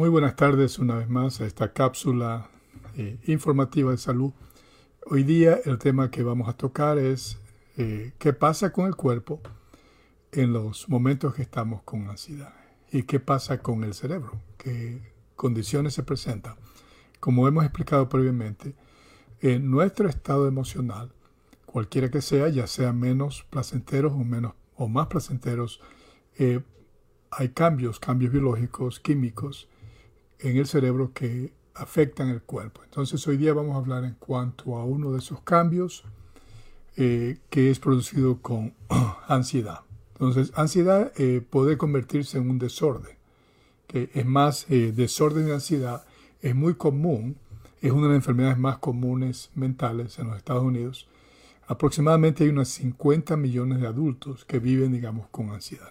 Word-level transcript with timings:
Muy 0.00 0.08
buenas 0.08 0.34
tardes 0.34 0.78
una 0.78 0.94
vez 0.96 1.10
más 1.10 1.42
a 1.42 1.44
esta 1.44 1.74
cápsula 1.74 2.48
eh, 2.96 3.18
informativa 3.26 3.90
de 3.90 3.98
salud. 3.98 4.32
Hoy 5.04 5.24
día 5.24 5.60
el 5.66 5.76
tema 5.76 6.10
que 6.10 6.22
vamos 6.22 6.48
a 6.48 6.54
tocar 6.54 6.96
es 6.96 7.36
eh, 7.76 8.12
qué 8.18 8.32
pasa 8.32 8.72
con 8.72 8.86
el 8.86 8.96
cuerpo 8.96 9.42
en 10.32 10.54
los 10.54 10.88
momentos 10.88 11.34
que 11.34 11.42
estamos 11.42 11.82
con 11.82 12.08
ansiedad 12.08 12.54
y 12.90 13.02
qué 13.02 13.20
pasa 13.20 13.58
con 13.58 13.84
el 13.84 13.92
cerebro, 13.92 14.40
qué 14.56 15.02
condiciones 15.36 15.92
se 15.92 16.02
presentan. 16.02 16.54
Como 17.20 17.46
hemos 17.46 17.64
explicado 17.64 18.08
previamente, 18.08 18.74
en 19.42 19.70
nuestro 19.70 20.08
estado 20.08 20.48
emocional, 20.48 21.12
cualquiera 21.66 22.10
que 22.10 22.22
sea, 22.22 22.48
ya 22.48 22.66
sea 22.66 22.94
menos 22.94 23.44
placenteros 23.50 24.14
o, 24.14 24.24
menos, 24.24 24.54
o 24.76 24.88
más 24.88 25.08
placenteros, 25.08 25.78
eh, 26.38 26.62
hay 27.30 27.50
cambios, 27.50 28.00
cambios 28.00 28.32
biológicos, 28.32 28.98
químicos 28.98 29.68
en 30.42 30.56
el 30.56 30.66
cerebro 30.66 31.12
que 31.12 31.52
afectan 31.74 32.28
el 32.28 32.42
cuerpo. 32.42 32.82
Entonces 32.84 33.26
hoy 33.26 33.36
día 33.36 33.54
vamos 33.54 33.74
a 33.74 33.78
hablar 33.78 34.04
en 34.04 34.14
cuanto 34.14 34.76
a 34.76 34.84
uno 34.84 35.12
de 35.12 35.18
esos 35.18 35.40
cambios 35.42 36.04
eh, 36.96 37.38
que 37.48 37.70
es 37.70 37.78
producido 37.78 38.42
con 38.42 38.74
ansiedad. 39.28 39.80
Entonces, 40.12 40.52
ansiedad 40.54 41.12
eh, 41.16 41.40
puede 41.48 41.78
convertirse 41.78 42.36
en 42.36 42.50
un 42.50 42.58
desorden, 42.58 43.16
que 43.86 44.10
es 44.12 44.26
más, 44.26 44.66
eh, 44.68 44.92
desorden 44.94 45.46
de 45.46 45.54
ansiedad 45.54 46.04
es 46.42 46.54
muy 46.54 46.74
común, 46.74 47.38
es 47.80 47.92
una 47.92 48.02
de 48.02 48.08
las 48.08 48.16
enfermedades 48.16 48.58
más 48.58 48.76
comunes 48.78 49.50
mentales 49.54 50.18
en 50.18 50.28
los 50.28 50.36
Estados 50.36 50.62
Unidos. 50.62 51.08
Aproximadamente 51.66 52.44
hay 52.44 52.50
unos 52.50 52.68
50 52.68 53.36
millones 53.36 53.80
de 53.80 53.86
adultos 53.86 54.44
que 54.44 54.58
viven, 54.58 54.92
digamos, 54.92 55.28
con 55.30 55.50
ansiedad. 55.50 55.90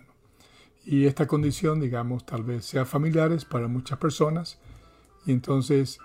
Y 0.91 1.05
esta 1.05 1.27
condición, 1.27 1.79
digamos, 1.79 2.25
tal 2.25 2.41
vez 2.41 2.65
sea 2.65 2.83
familiares 2.83 3.45
para 3.45 3.67
muchas 3.67 3.99
personas. 3.99 4.57
Y 5.23 5.31
entonces 5.31 5.99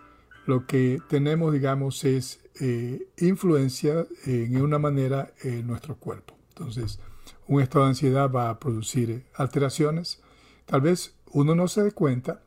lo 0.45 0.67
que 0.67 1.01
tenemos, 1.09 1.55
digamos, 1.55 2.05
es 2.05 2.41
eh, 2.61 3.09
influencia 3.17 4.07
en 4.27 4.61
una 4.61 4.79
manera 4.79 5.33
en 5.41 5.67
nuestro 5.67 5.97
cuerpo. 5.97 6.37
Entonces, 6.51 7.01
un 7.47 7.63
estado 7.63 7.87
de 7.87 7.93
ansiedad 7.93 8.31
va 8.31 8.51
a 8.51 8.61
producir 8.61 9.25
alteraciones. 9.35 10.21
Tal 10.67 10.83
vez 10.83 11.17
uno 11.33 11.55
no 11.55 11.67
se 11.67 11.83
dé 11.83 11.93
cuenta, 11.93 12.43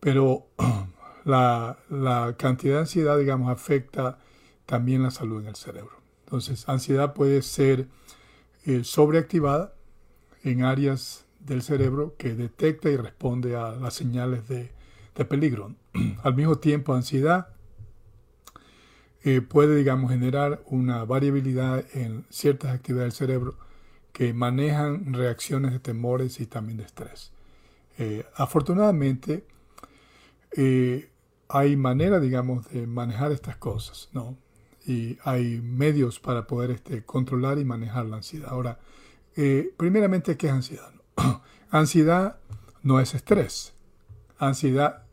pero 0.00 0.48
la, 1.24 2.34
cantidad 2.36 2.74
de 2.74 2.80
ansiedad, 2.80 3.16
digamos, 3.16 3.48
afecta 3.48 4.18
también 4.66 5.04
la 5.04 5.12
salud 5.12 5.42
en 5.42 5.46
el 5.46 5.54
cerebro. 5.54 6.00
Entonces, 6.24 6.68
ansiedad 6.68 7.14
puede 7.14 7.42
ser 7.42 7.86
eh, 8.64 8.82
sobreactivada 8.82 9.72
en 10.42 10.64
áreas 10.64 11.23
del 11.44 11.62
cerebro 11.62 12.14
que 12.16 12.34
detecta 12.34 12.88
y 12.90 12.96
responde 12.96 13.56
a 13.56 13.72
las 13.72 13.94
señales 13.94 14.48
de, 14.48 14.70
peligro. 15.28 15.74
Al 16.22 16.34
mismo 16.34 16.56
tiempo, 16.56 16.94
ansiedad 16.94 17.48
eh, 19.22 19.40
puede, 19.40 19.76
digamos, 19.76 20.10
generar 20.10 20.62
una 20.66 21.04
variabilidad 21.04 21.84
en 21.94 22.24
ciertas 22.30 22.72
actividades 22.72 23.12
del 23.14 23.28
cerebro 23.28 23.58
que 24.12 24.32
manejan 24.32 25.12
reacciones 25.12 25.72
de 25.72 25.78
temores 25.80 26.40
y 26.40 26.46
también 26.46 26.78
de 26.78 26.84
estrés. 26.84 27.32
Eh, 27.98 28.24
afortunadamente, 28.34 29.46
eh, 30.56 31.10
hay 31.48 31.76
manera, 31.76 32.20
digamos, 32.20 32.68
de 32.70 32.86
manejar 32.86 33.32
estas 33.32 33.56
cosas, 33.56 34.08
¿no? 34.12 34.36
Y 34.86 35.18
hay 35.24 35.60
medios 35.60 36.20
para 36.20 36.46
poder 36.46 36.70
este, 36.72 37.04
controlar 37.04 37.58
y 37.58 37.64
manejar 37.64 38.06
la 38.06 38.16
ansiedad. 38.16 38.48
Ahora, 38.50 38.78
primeramente, 39.76 40.36
¿qué 40.36 40.48
es 40.48 40.52
ansiedad? 40.52 40.93
Ansiedad 41.70 42.36
no 42.82 43.00
es 43.00 43.14
estrés. 43.14 43.74
Ansiedad 44.38 45.04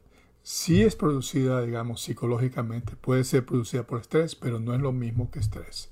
sí 0.43 0.81
es 0.81 0.95
producida, 0.95 1.61
digamos, 1.61 2.01
psicológicamente. 2.01 2.95
Puede 2.95 3.23
ser 3.23 3.45
producida 3.45 3.83
por 3.83 4.01
estrés, 4.01 4.35
pero 4.35 4.59
no 4.59 4.73
es 4.73 4.81
lo 4.81 4.91
mismo 4.91 5.29
que 5.31 5.39
estrés. 5.39 5.89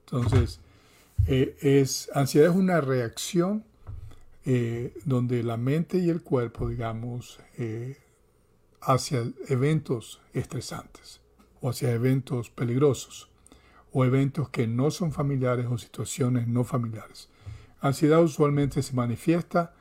Entonces, 0.00 0.60
eh, 1.26 1.56
es, 1.60 2.10
ansiedad 2.14 2.50
es 2.50 2.56
una 2.56 2.80
reacción 2.80 3.64
eh, 4.44 4.94
donde 5.04 5.42
la 5.42 5.56
mente 5.56 5.98
y 5.98 6.08
el 6.08 6.22
cuerpo, 6.22 6.68
digamos, 6.68 7.38
eh, 7.58 7.98
hacia 8.80 9.24
eventos 9.48 10.20
estresantes 10.32 11.20
o 11.60 11.70
hacia 11.70 11.92
eventos 11.92 12.50
peligrosos 12.50 13.28
o 13.92 14.04
eventos 14.04 14.48
que 14.50 14.66
no 14.66 14.90
son 14.90 15.12
familiares 15.12 15.66
o 15.68 15.76
situaciones 15.78 16.46
no 16.46 16.64
familiares. 16.64 17.28
Ansiedad 17.80 18.22
usualmente 18.22 18.82
se 18.82 18.94
manifiesta 18.94 19.74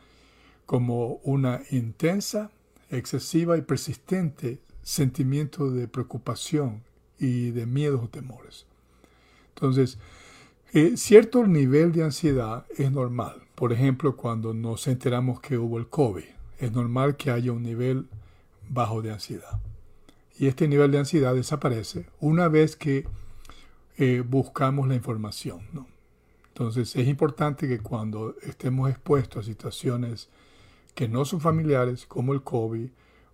como 0.67 1.13
una 1.23 1.61
intensa, 1.71 2.51
excesiva 2.91 3.57
y 3.57 3.61
persistente 3.61 4.59
sentimiento 4.83 5.71
de 5.71 5.87
preocupación 5.87 6.83
y 7.17 7.51
de 7.51 7.65
miedos 7.65 8.03
o 8.03 8.09
temores. 8.09 8.67
Entonces, 9.55 9.97
eh, 10.73 10.97
cierto 10.97 11.47
nivel 11.47 11.93
de 11.93 12.03
ansiedad 12.03 12.65
es 12.77 12.91
normal. 12.91 13.41
Por 13.55 13.73
ejemplo, 13.73 14.15
cuando 14.15 14.53
nos 14.53 14.87
enteramos 14.87 15.39
que 15.39 15.57
hubo 15.57 15.77
el 15.77 15.87
COVID, 15.87 16.25
es 16.59 16.71
normal 16.71 17.15
que 17.15 17.31
haya 17.31 17.51
un 17.53 17.63
nivel 17.63 18.07
bajo 18.69 19.01
de 19.01 19.11
ansiedad. 19.11 19.59
Y 20.37 20.47
este 20.47 20.67
nivel 20.67 20.91
de 20.91 20.99
ansiedad 20.99 21.33
desaparece 21.33 22.05
una 22.19 22.49
vez 22.49 22.75
que 22.75 23.07
eh, 23.97 24.21
buscamos 24.27 24.87
la 24.87 24.95
información. 24.95 25.61
Entonces 26.49 26.93
es 26.95 27.07
importante 27.07 27.67
que 27.67 27.79
cuando 27.79 28.35
estemos 28.43 28.89
expuestos 28.89 29.45
a 29.45 29.47
situaciones 29.47 30.29
que 30.97 31.07
no 31.07 31.25
son 31.25 31.41
familiares, 31.41 32.07
como 32.07 32.33
el 32.33 32.41
COVID 32.41 32.89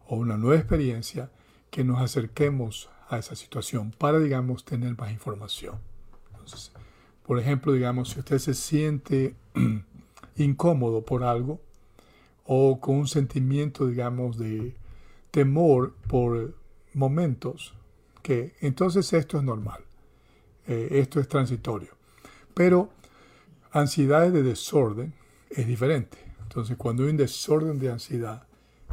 o 0.07 0.18
una 0.18 0.35
nueva 0.35 0.59
experiencia, 0.59 1.31
que 1.72 1.85
nos 1.85 2.01
acerquemos 2.01 2.90
a 3.07 3.19
esa 3.19 3.38
situación 3.38 3.91
para, 3.97 4.19
digamos, 4.19 4.66
tener 4.66 4.97
más 4.97 5.13
información. 5.13 5.78
Por 7.25 7.40
ejemplo, 7.40 7.72
digamos, 7.72 8.09
si 8.09 8.19
usted 8.19 8.40
se 8.40 8.53
siente 8.53 9.38
incómodo 10.35 11.06
por 11.06 11.23
algo 11.23 11.62
o 12.44 12.81
con 12.81 12.97
un 12.97 13.07
sentimiento, 13.07 13.88
digamos, 13.88 14.38
de 14.38 14.75
temor 15.31 15.94
por 16.09 16.57
momentos, 16.94 17.75
que 18.22 18.56
entonces 18.59 19.13
esto 19.13 19.38
es 19.38 19.44
normal, 19.46 19.85
eh, 20.68 20.90
esto 20.91 21.22
es 21.22 21.29
transitorio. 21.29 21.96
Pero 22.53 22.90
ansiedad 23.72 24.29
de 24.29 24.44
desorden 24.44 25.13
es 25.50 25.66
diferente. 25.66 26.32
Entonces, 26.53 26.78
cuando 26.78 27.02
hay 27.02 27.09
un 27.09 27.18
desorden 27.18 27.80
de 27.80 27.91
ansiedad, 27.91 28.44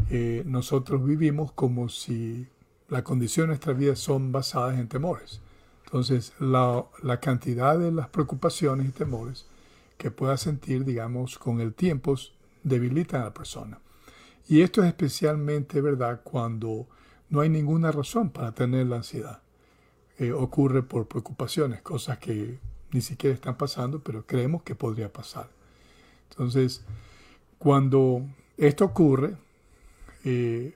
eh, 0.09 0.43
nosotros 0.47 1.05
vivimos 1.05 1.53
como 1.53 1.91
si 1.91 2.49
las 2.89 3.03
condiciones 3.03 3.49
de 3.49 3.49
nuestra 3.49 3.73
vida 3.75 3.97
son 3.97 4.33
basadas 4.33 4.79
en 4.79 4.89
temores. 4.89 5.43
Entonces, 5.85 6.33
la, 6.41 6.87
cantidad 7.21 7.79
de 7.79 7.93
las 7.93 8.09
preocupaciones 8.09 8.89
y 8.89 8.93
temores 8.93 9.45
que 9.99 10.11
pueda 10.11 10.39
sentir, 10.39 10.87
digamos, 10.87 11.37
con 11.37 11.61
el 11.61 11.75
tiempo 11.75 12.17
debilitan 12.63 13.21
a 13.21 13.25
la 13.25 13.35
persona. 13.35 13.79
Y 14.49 14.63
esto 14.63 14.83
es 14.83 14.89
especialmente 14.89 15.83
verdad 15.83 16.23
cuando 16.25 16.87
no 17.29 17.43
hay 17.43 17.51
ninguna 17.51 17.93
razón 17.93 18.31
para 18.31 18.53
tener 18.53 18.87
la 18.87 18.97
ansiedad. 18.97 19.43
Eh, 20.19 20.33
ocurre 20.33 20.83
por 20.83 21.09
preocupaciones, 21.09 21.83
cosas 21.83 22.17
que 22.17 22.59
ni 22.91 23.03
siquiera 23.03 23.35
están 23.35 23.59
pasando, 23.59 24.01
pero 24.01 24.25
creemos 24.25 24.63
que 24.63 24.75
podría 24.75 25.13
pasar. 25.13 25.51
Entonces, 26.31 26.87
cuando 27.61 28.27
esto 28.57 28.87
ocurre, 28.87 29.37
eh, 30.25 30.75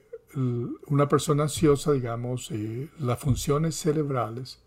una 0.87 1.07
persona 1.07 1.43
ansiosa, 1.43 1.93
digamos, 1.93 2.51
eh, 2.51 2.89
las 2.99 3.17
funciones 3.17 3.75
cerebrales 3.75 4.59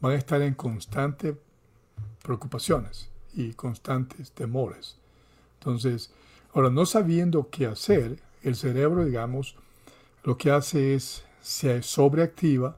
van 0.00 0.12
a 0.12 0.16
estar 0.16 0.42
en 0.42 0.54
constantes 0.54 1.36
preocupaciones 2.24 3.08
y 3.34 3.52
constantes 3.52 4.32
temores. 4.32 4.96
Entonces, 5.60 6.10
ahora 6.54 6.70
no 6.70 6.86
sabiendo 6.86 7.50
qué 7.50 7.66
hacer, 7.66 8.18
el 8.42 8.56
cerebro, 8.56 9.04
digamos, 9.04 9.54
lo 10.24 10.36
que 10.36 10.50
hace 10.50 10.96
es 10.96 11.22
se 11.40 11.84
sobreactiva, 11.84 12.76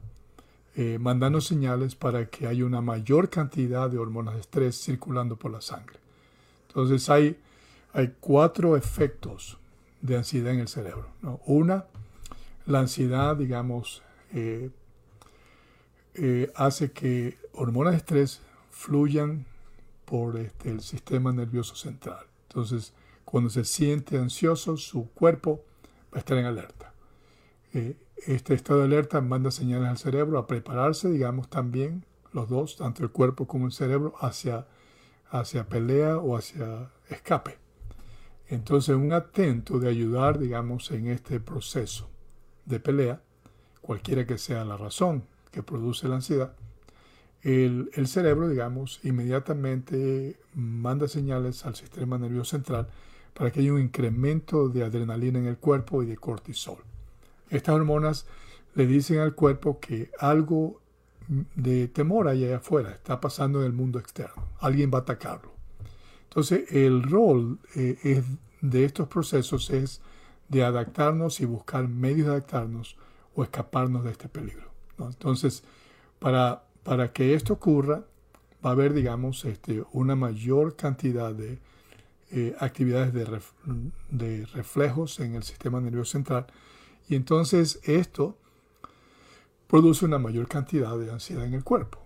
eh, 0.75 0.99
mandando 0.99 1.41
señales 1.41 1.95
para 1.95 2.27
que 2.27 2.45
haya 2.45 2.63
una 2.63 2.81
mayor 2.81 3.31
cantidad 3.31 3.89
de 3.89 3.97
hormonas 3.97 4.35
de 4.35 4.41
estrés 4.41 4.79
circulando 4.79 5.35
por 5.35 5.51
la 5.51 5.61
sangre. 5.61 5.97
Entonces 6.67 7.09
hay, 7.09 7.39
hay 7.93 8.15
cuatro 8.19 8.75
efectos 8.75 9.59
de 10.01 10.17
ansiedad 10.17 10.51
en 10.51 10.59
el 10.59 10.67
cerebro. 10.67 11.07
Una, 11.45 11.85
la 12.65 12.79
ansiedad, 12.79 13.37
digamos, 13.37 14.01
eh, 14.33 14.71
eh, 16.15 16.51
hace 16.55 16.91
que 16.91 17.37
hormonas 17.53 17.93
de 17.93 17.97
estrés 17.97 18.41
fluyan 18.71 19.45
por 20.05 20.37
este, 20.37 20.71
el 20.71 20.81
sistema 20.81 21.31
nervioso 21.31 21.75
central. 21.75 22.25
Entonces, 22.49 22.93
cuando 23.25 23.49
se 23.49 23.63
siente 23.63 24.17
ansioso, 24.17 24.75
su 24.77 25.09
cuerpo 25.11 25.63
va 26.11 26.17
a 26.17 26.19
estar 26.19 26.37
en 26.37 26.45
alerta. 26.45 26.93
Eh, 27.73 27.95
este 28.27 28.53
estado 28.53 28.79
de 28.79 28.85
alerta 28.85 29.21
manda 29.21 29.51
señales 29.51 29.89
al 29.89 29.97
cerebro 29.97 30.37
a 30.39 30.47
prepararse, 30.47 31.09
digamos, 31.09 31.49
también 31.49 32.05
los 32.31 32.49
dos, 32.49 32.77
tanto 32.77 33.03
el 33.03 33.11
cuerpo 33.11 33.47
como 33.47 33.67
el 33.67 33.71
cerebro, 33.71 34.13
hacia, 34.19 34.67
hacia 35.29 35.67
pelea 35.67 36.17
o 36.17 36.35
hacia 36.35 36.89
escape. 37.09 37.62
Entonces, 38.47 38.95
un 38.95 39.13
atento 39.13 39.79
de 39.79 39.89
ayudar, 39.89 40.39
digamos, 40.39 40.91
en 40.91 41.07
este 41.07 41.39
proceso. 41.39 42.09
de 42.65 42.79
pelea, 42.79 43.21
cualquiera 43.81 44.25
que 44.25 44.37
sea 44.37 44.63
la 44.63 44.77
razón 44.77 45.25
que 45.51 45.61
produce 45.61 46.07
la 46.07 46.15
ansiedad, 46.15 46.53
el, 47.43 48.07
cerebro, 48.07 48.47
digamos, 48.47 49.01
inmediatamente 49.03 50.37
manda 50.53 51.09
señales 51.09 51.65
al 51.65 51.75
sistema 51.75 52.17
nervioso 52.17 52.51
central 52.51 52.87
para 53.33 53.51
que 53.51 53.59
haya 53.59 53.73
un 53.73 53.81
incremento 53.81 54.69
de 54.69 54.85
adrenalina 54.85 55.39
en 55.39 55.47
el 55.47 55.57
cuerpo 55.57 56.03
y 56.03 56.05
de 56.05 56.15
cortisol. 56.15 56.77
Estas 57.49 57.75
hormonas 57.75 58.27
le 58.75 58.87
dicen 58.87 59.19
al 59.19 59.35
cuerpo 59.35 59.79
que 59.81 60.09
algo 60.19 60.79
de 61.55 61.87
temor 61.89 62.27
allá 62.27 62.57
afuera 62.57 62.91
está 62.91 63.19
pasando 63.19 63.59
en 63.59 63.65
el 63.65 63.73
mundo 63.73 63.99
externo. 63.99 64.47
Alguien 64.59 64.89
va 64.93 64.99
a 64.99 65.01
atacarlo. 65.01 65.52
Entonces, 66.33 66.71
el 66.71 67.03
rol 67.03 67.59
eh, 67.75 68.23
de 68.59 68.85
estos 68.85 69.07
procesos 69.07 69.69
es 69.69 70.01
de 70.49 70.63
adaptarnos 70.63 71.39
y 71.41 71.45
buscar 71.45 71.87
medios 71.87 72.25
de 72.25 72.33
adaptarnos 72.33 72.97
o 73.35 73.43
escaparnos 73.43 74.03
de 74.03 74.09
este 74.09 74.29
peligro. 74.29 74.71
Entonces, 74.97 75.63
para, 76.17 76.63
para 76.81 77.13
que 77.13 77.35
esto 77.35 77.53
ocurra, 77.53 78.03
va 78.65 78.71
a 78.71 78.73
haber, 78.73 78.95
digamos, 78.95 79.45
este, 79.45 79.83
una 79.91 80.15
mayor 80.15 80.75
cantidad 80.75 81.35
de 81.35 81.59
eh, 82.31 82.55
actividades 82.59 83.13
de, 83.13 83.39
de 84.09 84.47
reflejos 84.47 85.19
en 85.19 85.35
el 85.35 85.43
sistema 85.43 85.79
nervioso 85.81 86.13
central. 86.13 86.47
Y 87.07 87.13
entonces 87.13 87.79
esto 87.83 88.39
produce 89.67 90.03
una 90.03 90.17
mayor 90.17 90.47
cantidad 90.47 90.97
de 90.97 91.11
ansiedad 91.11 91.45
en 91.45 91.53
el 91.53 91.63
cuerpo, 91.63 91.99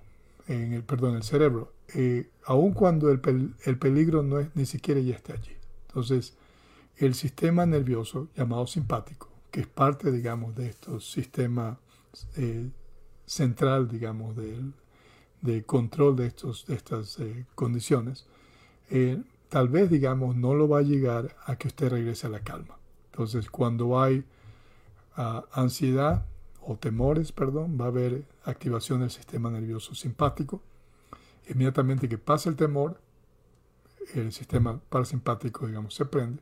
en 0.48 0.74
el, 0.74 0.84
perdón, 0.84 1.12
en 1.12 1.18
el 1.18 1.24
cerebro, 1.24 1.77
eh, 1.94 2.30
aun 2.46 2.74
cuando 2.74 3.10
el, 3.10 3.20
peligro 3.20 4.24
no 4.24 4.40
es 4.40 4.50
ni 4.56 4.66
siquiera 4.66 5.00
ya 5.00 5.16
esté 5.16 5.34
allí. 5.34 5.56
Entonces, 5.88 6.36
el 6.98 7.14
sistema 7.14 7.66
nervioso 7.66 8.28
llamado 8.36 8.68
simpático, 8.68 9.30
que 9.52 9.62
es 9.62 9.68
parte, 9.68 10.12
digamos, 10.12 10.56
de 10.56 10.68
este 10.70 11.00
sistema 11.00 11.80
eh, 12.36 12.70
central, 13.26 13.88
digamos, 13.88 14.36
de 14.36 15.64
control 15.66 16.16
de, 16.16 16.28
estos, 16.28 16.66
de 16.66 16.76
estas 16.76 17.20
eh, 17.20 17.46
condiciones, 17.56 18.26
tal 19.50 19.70
vez, 19.70 19.90
digamos, 19.90 20.36
no 20.36 20.54
lo 20.54 20.68
va 20.68 20.80
a 20.80 20.84
llegar 20.84 21.36
a 21.46 21.58
que 21.58 21.68
usted 21.68 21.90
regrese 21.90 22.28
a 22.28 22.30
la 22.30 22.42
calma. 22.42 22.78
Entonces, 23.12 23.50
cuando 23.50 24.00
hay 24.00 24.24
ah, 25.16 25.46
ansiedad, 25.52 26.26
o 26.68 26.76
temores, 26.76 27.32
perdón, 27.32 27.78
va 27.80 27.86
a 27.86 27.88
haber 27.88 28.26
activación 28.44 29.00
del 29.00 29.10
sistema 29.10 29.50
nervioso 29.50 29.96
simpático. 29.96 30.62
Inmediatamente 31.50 32.10
que 32.10 32.18
pasa 32.18 32.50
el 32.50 32.56
temor, 32.56 33.00
el 34.14 34.32
sistema 34.32 34.80
parasimpático, 34.90 35.68
digamos, 35.68 35.94
se 35.94 36.06
prende 36.06 36.42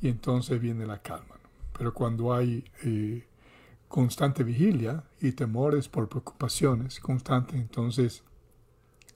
y 0.00 0.08
entonces 0.08 0.60
viene 0.60 0.86
la 0.86 1.02
calma. 1.02 1.36
Pero 1.76 1.92
cuando 1.92 2.34
hay 2.34 2.64
eh, 2.82 3.24
constante 3.88 4.44
vigilia 4.44 5.04
y 5.20 5.32
temores 5.32 5.88
por 5.88 6.08
preocupaciones 6.08 7.00
constantes, 7.00 7.56
entonces 7.56 8.22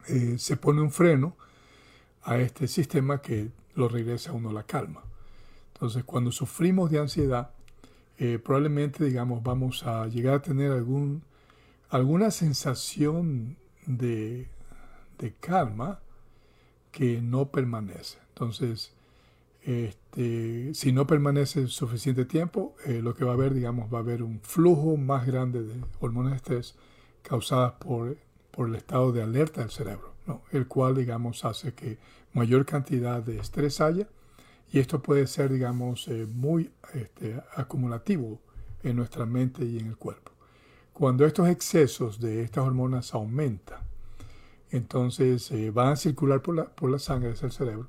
eh, 0.09 0.37
se 0.39 0.57
pone 0.57 0.81
un 0.81 0.91
freno 0.91 1.37
a 2.23 2.39
este 2.39 2.69
sistema 2.69 3.21
que 3.21 3.51
lo 3.75 3.89
regresa 3.89 4.31
a 4.31 4.35
uno 4.35 4.53
la 4.53 4.65
calma. 4.65 5.03
Entonces, 5.75 6.05
cuando 6.05 6.31
sufrimos 6.31 6.91
de 6.91 6.99
ansiedad, 6.99 7.51
eh, 8.19 8.39
probablemente, 8.39 9.05
digamos, 9.05 9.43
vamos 9.43 9.83
a 9.85 10.07
llegar 10.07 10.35
a 10.35 10.43
tener 10.43 10.73
algún, 10.73 11.23
alguna 11.89 12.31
sensación 12.31 13.57
de, 13.87 14.49
calma 15.33 16.01
que 16.91 17.21
no 17.21 17.51
permanece. 17.51 18.19
Entonces, 18.29 18.93
este, 19.63 20.73
si 20.75 20.93
no 20.93 21.07
permanece 21.07 21.67
suficiente 21.69 22.25
tiempo, 22.25 22.75
eh, 22.87 23.01
lo 23.03 23.15
que 23.15 23.25
va 23.25 23.33
a 23.33 23.35
haber, 23.35 23.55
digamos, 23.55 23.93
va 23.93 23.99
a 23.99 24.03
haber 24.03 24.23
un 24.23 24.41
flujo 24.41 24.97
más 24.97 25.27
grande 25.27 25.63
de 25.63 25.75
hormonas 26.01 26.33
de 26.33 26.37
estrés 26.37 26.75
causadas 27.23 27.73
por, 27.73 28.17
por 28.51 28.69
el 28.69 28.75
estado 28.75 29.13
de 29.13 29.23
alerta 29.23 29.61
del 29.61 29.71
cerebro, 29.71 30.15
el 30.53 30.67
cual, 30.67 30.97
digamos, 30.97 31.45
hace 31.45 31.75
que 31.75 31.99
mayor 32.33 32.65
cantidad 32.65 33.23
de 33.23 33.39
estrés 33.39 33.81
haya 33.81 34.09
y 34.73 34.79
esto 34.79 35.03
puede 35.03 35.27
ser, 35.27 35.53
digamos, 35.53 36.07
eh, 36.09 36.27
muy 36.27 36.71
este, 36.95 37.41
acumulativo 37.55 38.41
en 38.83 38.97
nuestra 38.97 39.27
mente 39.27 39.65
y 39.65 39.79
en 39.79 39.89
el 39.89 39.97
cuerpo. 39.97 40.33
Cuando 40.93 41.27
estos 41.27 41.49
excesos 41.49 42.21
de 42.21 42.43
estas 42.43 42.65
hormonas 42.65 43.15
aumentan, 43.15 43.81
entonces 44.71 45.51
eh, 45.51 45.71
van 45.71 45.89
a 45.89 45.97
circular 45.97 46.43
por 46.43 46.55
la, 46.55 46.65
por 46.65 46.91
la 46.91 46.99
sangre 46.99 47.33
hacia 47.33 47.47
el 47.47 47.53
cerebro 47.53 47.89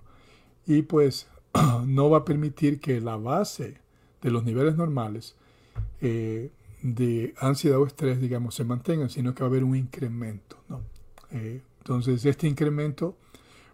y 0.65 0.83
pues 0.83 1.27
no 1.85 2.09
va 2.09 2.19
a 2.19 2.25
permitir 2.25 2.79
que 2.79 3.01
la 3.01 3.17
base 3.17 3.77
de 4.21 4.31
los 4.31 4.43
niveles 4.43 4.75
normales 4.75 5.35
eh, 6.01 6.51
de 6.81 7.33
ansiedad 7.39 7.79
o 7.79 7.85
estrés, 7.85 8.19
digamos, 8.19 8.55
se 8.55 8.63
mantengan, 8.63 9.09
sino 9.09 9.35
que 9.35 9.43
va 9.43 9.47
a 9.47 9.51
haber 9.51 9.63
un 9.63 9.75
incremento. 9.75 10.57
¿no? 10.67 10.81
entonces, 11.31 12.25
este 12.25 12.47
incremento 12.47 13.15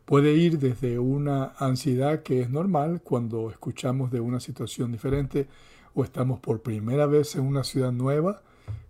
Puede 0.08 0.36
ir 0.36 0.58
desde 0.58 1.00
una 1.00 1.52
ansiedad 1.58 2.24
que 2.24 2.40
es 2.40 2.50
normal 2.50 3.02
cuando 3.04 3.52
escuchamos 3.52 4.10
de 4.10 4.22
una 4.22 4.40
situación 4.40 4.90
diferente 4.90 5.50
o 5.94 6.06
estamos 6.06 6.40
por 6.40 6.62
primera 6.62 7.06
vez 7.08 7.36
en 7.36 7.44
una 7.44 7.66
ciudad 7.66 7.92
nueva 7.92 8.42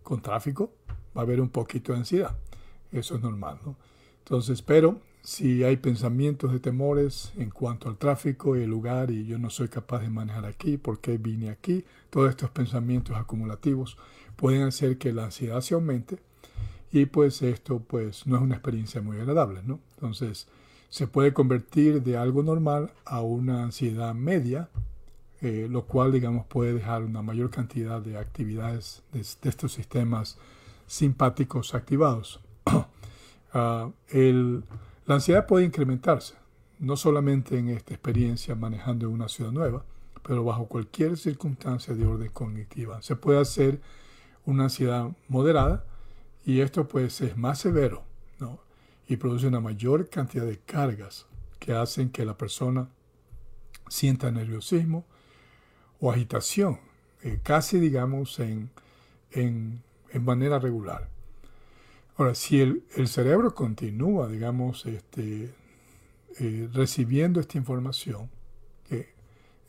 con 0.03 0.21
tráfico, 0.21 0.71
va 1.17 1.21
a 1.21 1.23
haber 1.23 1.41
un 1.41 1.49
poquito 1.49 1.91
de 1.91 1.97
ansiedad. 1.97 2.37
Eso 2.91 3.15
es 3.15 3.23
normal, 3.23 3.57
¿no? 3.65 3.75
Entonces, 4.27 4.61
pero 4.61 4.99
si 5.21 5.63
hay 5.63 5.77
pensamientos 5.77 6.51
de 6.51 6.59
temores 6.59 7.31
en 7.37 7.49
cuanto 7.49 7.87
al 7.87 7.97
tráfico 7.97 8.57
y 8.57 8.63
el 8.63 8.69
lugar 8.69 9.09
y 9.09 9.25
yo 9.25 9.39
no 9.39 9.49
soy 9.49 9.69
capaz 9.69 9.99
de 10.01 10.09
manejar 10.09 10.45
aquí, 10.45 10.75
¿por 10.75 10.99
qué 10.99 11.17
vine 11.17 11.49
aquí? 11.49 11.85
Todos 12.09 12.31
estos 12.31 12.49
pensamientos 12.49 13.15
acumulativos 13.15 13.97
pueden 14.35 14.63
hacer 14.63 14.97
que 14.97 15.13
la 15.13 15.23
ansiedad 15.23 15.61
se 15.61 15.75
aumente 15.75 16.17
y 16.91 17.05
pues 17.05 17.41
esto 17.41 17.79
pues 17.79 18.27
no 18.27 18.35
es 18.35 18.41
una 18.41 18.55
experiencia 18.55 19.01
muy 19.01 19.17
agradable, 19.17 19.61
¿no? 19.63 19.79
Entonces, 19.95 20.49
se 20.89 21.07
puede 21.07 21.31
convertir 21.31 22.03
de 22.03 22.17
algo 22.17 22.43
normal 22.43 22.91
a 23.05 23.21
una 23.21 23.63
ansiedad 23.63 24.13
media, 24.13 24.67
eh, 25.39 25.67
lo 25.69 25.85
cual, 25.85 26.11
digamos, 26.11 26.45
puede 26.47 26.73
dejar 26.73 27.03
una 27.03 27.21
mayor 27.21 27.49
cantidad 27.49 28.01
de 28.01 28.17
actividades 28.17 29.03
de, 29.13 29.21
estos 29.21 29.71
sistemas 29.71 30.37
simpáticos 30.85 31.73
activados. 31.75 32.41
Ah, 33.53 33.89
la 34.11 35.15
ansiedad 35.15 35.45
puede 35.45 35.65
incrementarse, 35.65 36.35
no 36.79 36.97
solamente 36.97 37.57
en 37.57 37.69
esta 37.69 37.93
experiencia 37.93 38.55
manejando 38.55 39.09
una 39.09 39.29
ciudad 39.29 39.51
nueva, 39.51 39.83
pero 40.23 40.43
bajo 40.43 40.67
cualquier 40.67 41.17
circunstancia 41.17 41.93
de 41.93 42.05
orden 42.05 42.29
cognitiva. 42.29 43.01
Se 43.01 43.15
puede 43.15 43.39
hacer 43.39 43.79
una 44.45 44.65
ansiedad 44.65 45.09
moderada 45.29 45.85
y 46.45 46.59
esto 46.59 46.87
pues 46.87 47.21
es 47.21 47.37
más 47.37 47.59
severo, 47.59 48.03
¿no? 48.39 48.59
y 49.07 49.17
produce 49.17 49.47
una 49.47 49.59
mayor 49.59 50.09
cantidad 50.09 50.45
de 50.45 50.59
cargas 50.59 51.25
que 51.59 51.73
hacen 51.73 52.09
que 52.09 52.25
la 52.25 52.37
persona 52.37 52.89
sienta 53.89 54.31
nerviosismo 54.31 55.05
o 55.99 56.11
agitación, 56.11 56.79
eh, 57.23 57.39
casi 57.41 57.79
digamos 57.79 58.39
en, 58.39 58.69
en, 59.31 59.81
manera 60.21 60.59
regular. 60.59 61.09
Ahora, 62.17 62.35
si 62.35 62.59
el, 62.59 63.07
cerebro 63.07 63.53
continúa, 63.53 64.27
digamos, 64.27 64.85
este, 64.85 65.53
eh, 66.39 66.69
recibiendo 66.73 67.39
esta 67.39 67.57
información, 67.57 68.29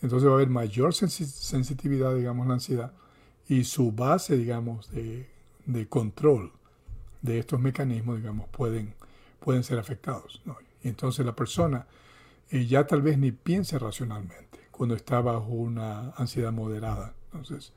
entonces 0.00 0.28
va 0.28 0.32
a 0.32 0.34
haber 0.36 0.48
mayor 0.48 0.94
sensitividad, 0.94 2.14
digamos, 2.14 2.46
la 2.46 2.54
ansiedad 2.54 2.92
y 3.48 3.64
su 3.64 3.90
base, 3.90 4.36
digamos, 4.36 4.88
de, 4.92 5.28
de 5.66 5.88
control 5.88 6.52
de 7.20 7.40
estos 7.40 7.58
mecanismos, 7.58 8.18
digamos, 8.18 8.48
pueden 8.48 8.94
pueden 9.40 9.64
ser 9.64 9.78
afectados. 9.78 10.42
Y 10.82 10.88
entonces 10.88 11.24
la 11.24 11.34
persona 11.34 11.86
eh, 12.50 12.66
ya 12.66 12.86
tal 12.86 13.02
vez 13.02 13.18
ni 13.18 13.32
piense 13.32 13.78
racionalmente 13.78 14.60
cuando 14.70 14.94
está 14.94 15.20
bajo 15.20 15.46
una 15.46 16.10
ansiedad 16.16 16.52
moderada. 16.52 17.14
Entonces 17.32 17.72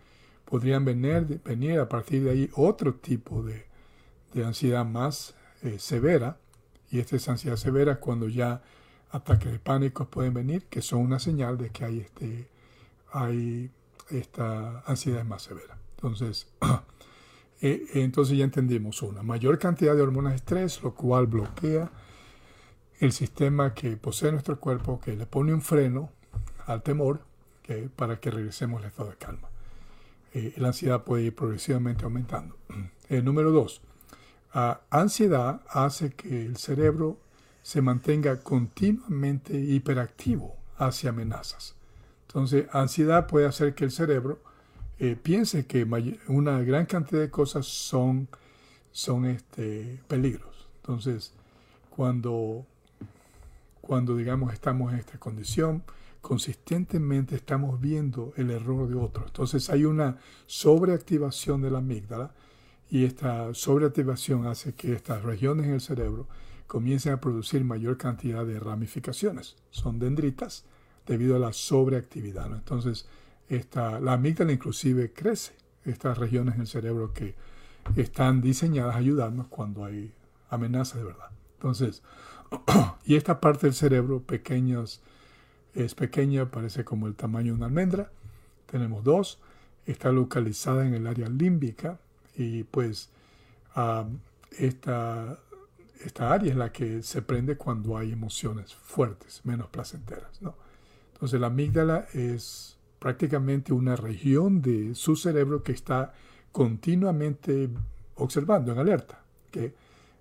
podrían 0.45 0.85
venir, 0.85 1.41
venir 1.43 1.79
a 1.79 1.87
partir 1.87 2.23
de 2.23 2.31
ahí 2.31 2.49
otro 2.55 2.95
tipo 2.95 3.43
de, 3.43 3.65
ansiedad 4.35 4.85
más 4.85 5.35
eh, 5.61 5.79
severa. 5.79 6.37
Y 6.89 6.99
esta 6.99 7.15
es 7.15 7.29
ansiedad 7.29 7.57
severa 7.57 7.99
cuando 7.99 8.27
ya 8.27 8.61
ataques 9.11 9.51
de 9.51 9.59
pánico 9.59 10.05
pueden 10.05 10.33
venir, 10.33 10.65
que 10.65 10.81
son 10.81 11.01
una 11.01 11.19
señal 11.19 11.57
de 11.57 11.69
que 11.69 11.85
hay, 11.85 11.99
este, 11.99 12.49
hay 13.11 13.71
esta 14.09 14.81
ansiedad 14.85 15.23
más 15.23 15.43
severa. 15.43 15.77
Entonces, 15.95 16.47
Eh, 17.61 17.85
entonces 17.93 18.37
ya 18.37 18.43
entendimos 18.43 19.03
una 19.03 19.21
mayor 19.21 19.59
cantidad 19.59 19.95
de 19.95 20.01
hormonas 20.01 20.33
de 20.33 20.37
estrés, 20.37 20.81
lo 20.81 20.95
cual 20.95 21.27
bloquea 21.27 21.91
el 22.99 23.11
sistema 23.11 23.75
que 23.75 23.97
posee 23.97 24.31
nuestro 24.31 24.59
cuerpo, 24.59 24.99
que 24.99 25.15
le 25.15 25.27
pone 25.27 25.53
un 25.53 25.61
freno 25.61 26.09
al 26.65 26.81
temor 26.81 27.21
para 27.95 28.19
que 28.19 28.31
regresemos 28.31 28.81
al 28.81 28.89
estado 28.89 29.11
de 29.11 29.15
calma. 29.15 29.49
Eh, 30.33 30.53
la 30.57 30.69
ansiedad 30.69 31.03
puede 31.03 31.23
ir 31.23 31.35
progresivamente 31.35 32.03
aumentando. 32.03 32.57
El 33.07 33.23
número 33.25 33.51
dos, 33.51 33.81
ansiedad 34.53 35.61
hace 35.69 36.11
que 36.11 36.45
el 36.45 36.57
cerebro 36.57 37.17
se 37.63 37.81
mantenga 37.81 38.39
continuamente 38.41 39.57
hiperactivo 39.57 40.55
hacia 40.77 41.11
amenazas. 41.11 41.75
Entonces, 42.27 42.65
ansiedad 42.71 43.27
puede 43.27 43.45
hacer 43.45 43.75
que 43.75 43.83
el 43.83 43.91
cerebro 43.91 44.39
eh, 44.99 45.15
piense 45.21 45.65
que 45.65 45.83
una 46.27 46.59
gran 46.61 46.85
cantidad 46.85 47.21
de 47.21 47.29
cosas 47.29 47.65
son, 47.65 48.27
son 48.91 49.25
este, 49.25 50.01
peligros. 50.07 50.67
Entonces, 50.77 51.33
cuando, 51.89 52.65
cuando 53.81 54.15
digamos 54.15 54.53
estamos 54.53 54.93
en 54.93 54.99
esta 54.99 55.17
condición, 55.17 55.83
consistentemente 56.21 57.35
estamos 57.35 57.81
viendo 57.81 58.33
el 58.37 58.51
error 58.51 58.87
de 58.87 58.95
otro. 58.95 59.25
Entonces 59.25 59.69
hay 59.69 59.85
una 59.85 60.17
sobreactivación 60.45 61.61
de 61.61 61.71
la 61.71 61.79
amígdala 61.79 62.31
y 62.91 63.05
esta 63.05 63.53
sobreactivación 63.53 64.45
hace 64.47 64.73
que 64.73 64.91
estas 64.91 65.23
regiones 65.23 65.65
en 65.65 65.73
el 65.75 65.81
cerebro 65.81 66.27
comiencen 66.67 67.13
a 67.13 67.21
producir 67.21 67.63
mayor 67.63 67.97
cantidad 67.97 68.45
de 68.45 68.59
ramificaciones. 68.59 69.55
Son 69.69 69.97
dendritas 69.97 70.65
debido 71.07 71.37
a 71.37 71.39
la 71.39 71.53
sobreactividad. 71.53 72.47
Entonces, 72.47 73.07
esta, 73.47 74.01
la 74.01 74.13
amígdala 74.13 74.51
inclusive 74.51 75.13
crece, 75.13 75.53
estas 75.85 76.17
regiones 76.17 76.55
en 76.55 76.61
el 76.61 76.67
cerebro 76.67 77.13
que 77.13 77.33
están 77.95 78.41
diseñadas 78.41 78.95
a 78.95 78.99
ayudarnos 78.99 79.47
cuando 79.47 79.85
hay 79.85 80.13
amenazas 80.49 80.97
de 80.97 81.05
verdad. 81.05 81.31
Entonces, 81.53 82.03
y 83.05 83.15
esta 83.15 83.39
parte 83.39 83.67
del 83.67 83.73
cerebro 83.73 84.21
pequeñas, 84.21 84.99
es 85.73 85.95
pequeña, 85.95 86.51
parece 86.51 86.83
como 86.83 87.07
el 87.07 87.15
tamaño 87.15 87.53
de 87.53 87.57
una 87.57 87.67
almendra. 87.67 88.11
Tenemos 88.65 89.05
dos, 89.05 89.39
está 89.85 90.11
localizada 90.11 90.85
en 90.85 90.93
el 90.93 91.07
área 91.07 91.29
límbica 91.29 91.97
y 92.41 92.63
pues 92.63 93.09
ah, 93.75 94.05
esta 94.57 95.39
esta 96.05 96.33
área 96.33 96.51
es 96.51 96.57
la 96.57 96.71
que 96.71 97.03
se 97.03 97.21
prende 97.21 97.57
cuando 97.57 97.97
hay 97.97 98.11
emociones 98.11 98.73
fuertes, 98.73 99.41
menos 99.43 99.67
placenteras. 99.69 100.41
¿no? 100.41 100.55
Entonces 101.13 101.39
la 101.39 101.47
amígdala 101.47 102.07
es 102.13 102.77
prácticamente 102.99 103.73
una 103.73 103.95
región 103.95 104.61
de 104.61 104.95
su 104.95 105.15
cerebro 105.15 105.63
que 105.63 105.71
está 105.71 106.13
continuamente 106.51 107.69
observando, 108.15 108.71
en 108.71 108.79
alerta, 108.79 109.23
que 109.51 109.73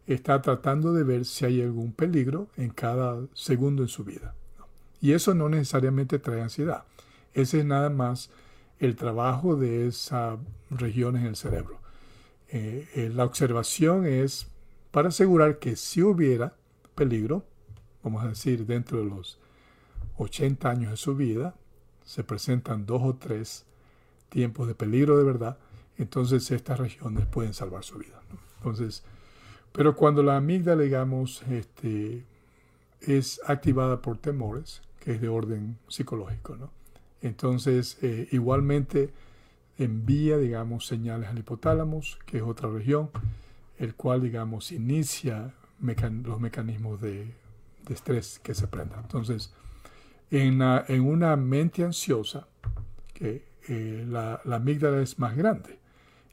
está 0.07 0.41
tratando 0.41 0.93
de 0.93 1.05
ver 1.05 1.25
si 1.25 1.45
hay 1.45 1.63
algún 1.63 1.93
peligro 1.93 2.49
en 2.57 2.71
cada 2.71 3.21
segundo 3.35 3.83
en 3.83 3.89
su 3.89 4.05
vida. 4.05 4.35
Y 5.01 5.13
eso 5.13 5.35
no 5.35 5.49
necesariamente 5.49 6.19
trae 6.19 6.43
ansiedad. 6.43 6.85
Ese 7.33 7.61
es 7.61 7.65
nada 7.65 7.91
más 7.91 8.31
el 8.79 8.97
trabajo 8.97 9.57
de 9.57 9.87
esas 9.87 10.39
regiones 10.71 11.23
en 11.23 11.29
el 11.29 11.37
cerebro. 11.37 11.80
Eh, 12.53 12.89
eh, 12.95 13.11
la 13.15 13.25
observación 13.25 14.07
es 14.07 14.49
para 14.91 15.09
asegurar 15.09 15.59
que 15.59 15.77
si 15.77 16.03
hubiera 16.03 16.55
peligro, 16.95 17.45
vamos 18.03 18.25
a 18.25 18.29
decir 18.29 18.67
dentro 18.67 18.99
de 18.99 19.05
los 19.05 19.39
80 20.17 20.69
años 20.69 20.91
de 20.91 20.97
su 20.97 21.15
vida, 21.15 21.55
se 22.05 22.25
presentan 22.25 22.87
dos 22.87 23.03
o 23.05 23.15
tres 23.15 23.65
tiempos 24.31 24.67
de 24.67 24.75
peligro 24.75 25.17
de 25.17 25.25
verdad, 25.25 25.59
entonces 25.97 26.51
estas 26.51 26.79
regiones 26.79 27.27
pueden 27.27 27.55
salvar 27.55 27.85
su 27.85 27.99
vida. 27.99 28.21
Entonces, 28.57 29.05
pero 29.73 29.95
cuando 29.95 30.23
la 30.23 30.37
amígdala, 30.37 30.83
digamos, 30.83 31.43
este, 31.51 32.25
es 33.01 33.41
activada 33.47 34.03
por 34.03 34.19
temores, 34.19 34.83
que 34.99 35.13
es 35.13 35.21
de 35.21 35.29
orden 35.29 35.79
psicológico, 35.89 36.57
¿no? 36.57 36.71
entonces 37.23 37.99
eh, 38.03 38.29
igualmente 38.33 39.11
envía, 39.85 40.37
digamos, 40.39 40.87
señales 40.87 41.29
al 41.29 41.39
hipotálamo, 41.39 42.01
que 42.27 42.39
es 42.39 42.43
otra 42.43 42.71
región, 42.71 43.11
el 43.79 43.95
cual, 43.95 44.23
digamos, 44.23 44.73
inicia 44.73 45.55
los 45.81 46.41
mecanismos 46.41 47.01
de, 47.01 47.35
estrés 47.89 48.39
que 48.41 48.55
se 48.55 48.69
prendan. 48.69 49.01
Entonces, 49.01 49.53
en, 50.31 50.61
una 51.01 51.35
mente 51.37 51.83
ansiosa, 51.83 52.47
que 53.15 53.45
eh, 53.69 54.05
la, 54.09 54.41
amígdala 54.45 55.03
es 55.03 55.19
más 55.19 55.37
grande 55.37 55.79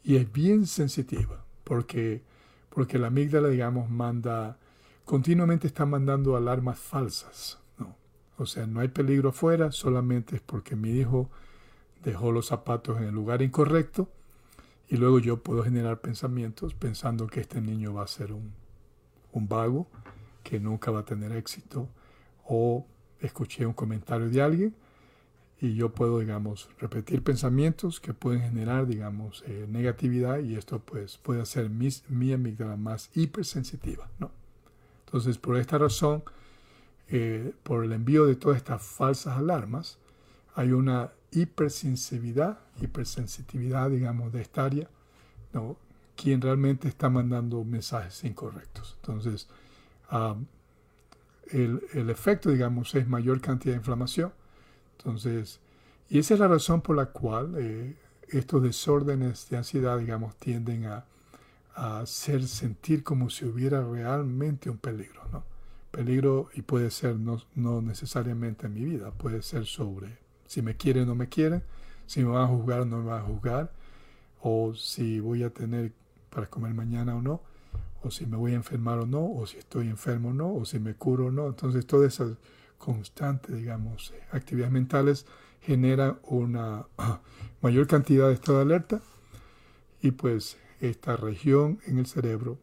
y 0.04 0.18
es 0.18 0.32
bien 0.32 0.68
sensitiva, 0.68 1.44
porque, 1.64 2.22
porque 2.70 3.00
la 3.00 3.08
amígdala, 3.08 3.48
digamos, 3.48 3.90
manda, 3.90 4.58
continuamente 5.06 5.68
está 5.68 5.86
mandando 5.86 6.36
alarmas 6.36 6.78
falsas. 6.78 7.60
¿no? 7.80 7.96
O 8.38 8.46
sea, 8.46 8.68
no 8.68 8.82
hay 8.82 8.90
peligro 8.90 9.30
afuera, 9.30 9.72
solamente 9.72 10.36
es 10.36 10.42
porque 10.42 10.76
mi 10.76 10.92
hijo 10.92 11.32
dejó 12.04 12.32
los 12.32 12.48
zapatos 12.48 12.98
en 12.98 13.06
el 13.06 13.14
lugar 13.14 13.42
incorrecto 13.42 14.10
y 14.90 14.98
luego 14.98 15.20
yo 15.20 15.44
puedo 15.44 15.64
generar 15.64 16.00
pensamientos 16.00 16.74
pensando 16.74 17.28
que 17.28 17.42
este 17.42 17.62
niño 17.62 17.94
va 17.94 18.04
a 18.04 18.08
ser 18.08 18.32
un, 18.32 18.54
vago, 19.34 19.88
que 20.44 20.60
nunca 20.60 20.90
va 20.90 21.02
a 21.02 21.06
tener 21.06 21.32
éxito, 21.32 21.88
o 22.44 22.88
escuché 23.22 23.68
un 23.68 23.74
comentario 23.74 24.30
de 24.30 24.42
alguien 24.42 24.76
y 25.60 25.76
yo 25.76 25.94
puedo, 25.94 26.20
digamos, 26.20 26.70
repetir 26.80 27.24
pensamientos 27.24 28.00
que 28.00 28.14
pueden 28.14 28.42
generar, 28.42 28.88
digamos, 28.88 29.44
eh, 29.46 29.68
negatividad 29.70 30.40
y 30.40 30.56
esto 30.56 30.80
pues 30.80 31.18
puede 31.18 31.42
hacer 31.42 31.70
mi, 31.70 31.90
mi 32.10 32.34
amígdala 32.34 32.78
más 32.78 33.12
hipersensitiva, 33.14 34.10
¿no? 34.20 34.32
Entonces, 35.06 35.38
por 35.38 35.58
esta 35.58 35.78
razón, 35.78 36.24
eh, 37.10 37.54
por 37.64 37.84
el 37.84 37.94
envío 37.94 38.26
de 38.26 38.36
todas 38.36 38.58
estas 38.58 38.82
falsas 38.82 39.38
alarmas, 39.38 39.98
hay 40.56 40.72
una 40.72 41.12
hipersensibilidad, 41.32 42.60
hipersensitividad, 42.82 43.90
digamos, 43.90 44.32
de 44.32 44.42
esta 44.42 44.66
área, 44.66 44.90
¿no? 45.54 45.78
quien 46.16 46.42
realmente 46.42 46.88
está 46.88 47.10
mandando 47.10 47.64
mensajes 47.64 48.24
incorrectos. 48.24 48.98
Entonces, 49.02 49.48
el, 51.52 52.10
efecto, 52.10 52.50
digamos, 52.50 52.94
es 52.96 53.08
mayor 53.08 53.40
cantidad 53.40 53.74
de 53.74 53.78
inflamación. 53.78 54.34
Entonces, 54.98 55.60
y 56.10 56.20
esa 56.20 56.34
es 56.34 56.40
la 56.40 56.48
razón 56.48 56.82
por 56.82 56.96
la 56.96 57.08
cual 57.08 57.56
eh, 57.58 57.96
estos 58.30 58.64
desórdenes 58.64 59.48
de 59.50 59.58
ansiedad, 59.58 60.00
digamos, 60.00 60.36
tienden 60.38 60.86
a, 60.86 61.06
hacer 61.76 62.48
sentir 62.48 63.04
como 63.04 63.30
si 63.30 63.46
hubiera 63.46 63.84
realmente 63.84 64.68
un 64.68 64.80
peligro, 64.80 65.22
¿no? 65.32 65.44
Peligro, 65.92 66.50
y 66.56 66.64
puede 66.64 66.90
ser 66.90 67.18
no, 67.18 67.40
no 67.54 67.84
necesariamente 67.84 68.66
en 68.66 68.74
mi 68.74 68.84
vida, 68.84 69.12
puede 69.12 69.44
ser 69.44 69.68
sobre 69.68 70.18
si 70.48 70.62
me 70.62 70.76
quieren 70.76 71.04
o 71.04 71.06
no 71.08 71.16
me 71.16 71.30
quieren, 71.30 71.64
si 72.06 72.24
me 72.24 72.32
van 72.32 72.44
a 72.44 72.48
juzgar 72.48 72.82
o 72.82 72.86
no 72.86 73.00
me 73.00 73.06
van 73.06 73.22
a 73.22 73.26
juzgar, 73.26 73.72
o 74.42 74.74
si 74.74 75.20
voy 75.20 75.44
a 75.44 75.50
tener 75.52 75.94
para 76.30 76.48
comer 76.48 76.74
mañana 76.74 77.16
o 77.16 77.22
no, 77.22 77.42
o 78.04 78.12
si 78.12 78.26
me 78.26 78.38
voy 78.38 78.54
a 78.54 78.56
enfermar 78.56 79.00
o 79.00 79.06
no, 79.06 79.26
o 79.26 79.46
si 79.46 79.58
estoy 79.58 79.88
enfermo 79.88 80.30
o 80.30 80.34
no, 80.34 80.54
o 80.54 80.66
si 80.66 80.80
me 80.80 80.96
curo 80.96 81.28
o 81.28 81.32
no. 81.32 81.48
Entonces, 81.48 81.86
todas 81.86 82.14
esas 82.14 82.38
constantes, 82.78 83.56
digamos, 83.56 84.12
eh, 84.12 84.22
actividades 84.32 84.72
mentales 84.72 85.26
generan 85.62 86.20
una 86.24 86.86
mayor 87.62 87.88
cantidad 87.88 88.28
de 88.28 88.36
estado 88.36 88.60
de 88.60 88.64
alerta 88.64 89.02
y 90.02 90.12
pues 90.12 90.58
esta 90.80 91.18
región 91.18 91.80
en 91.86 91.98
el 91.98 92.06
cerebro 92.06 92.60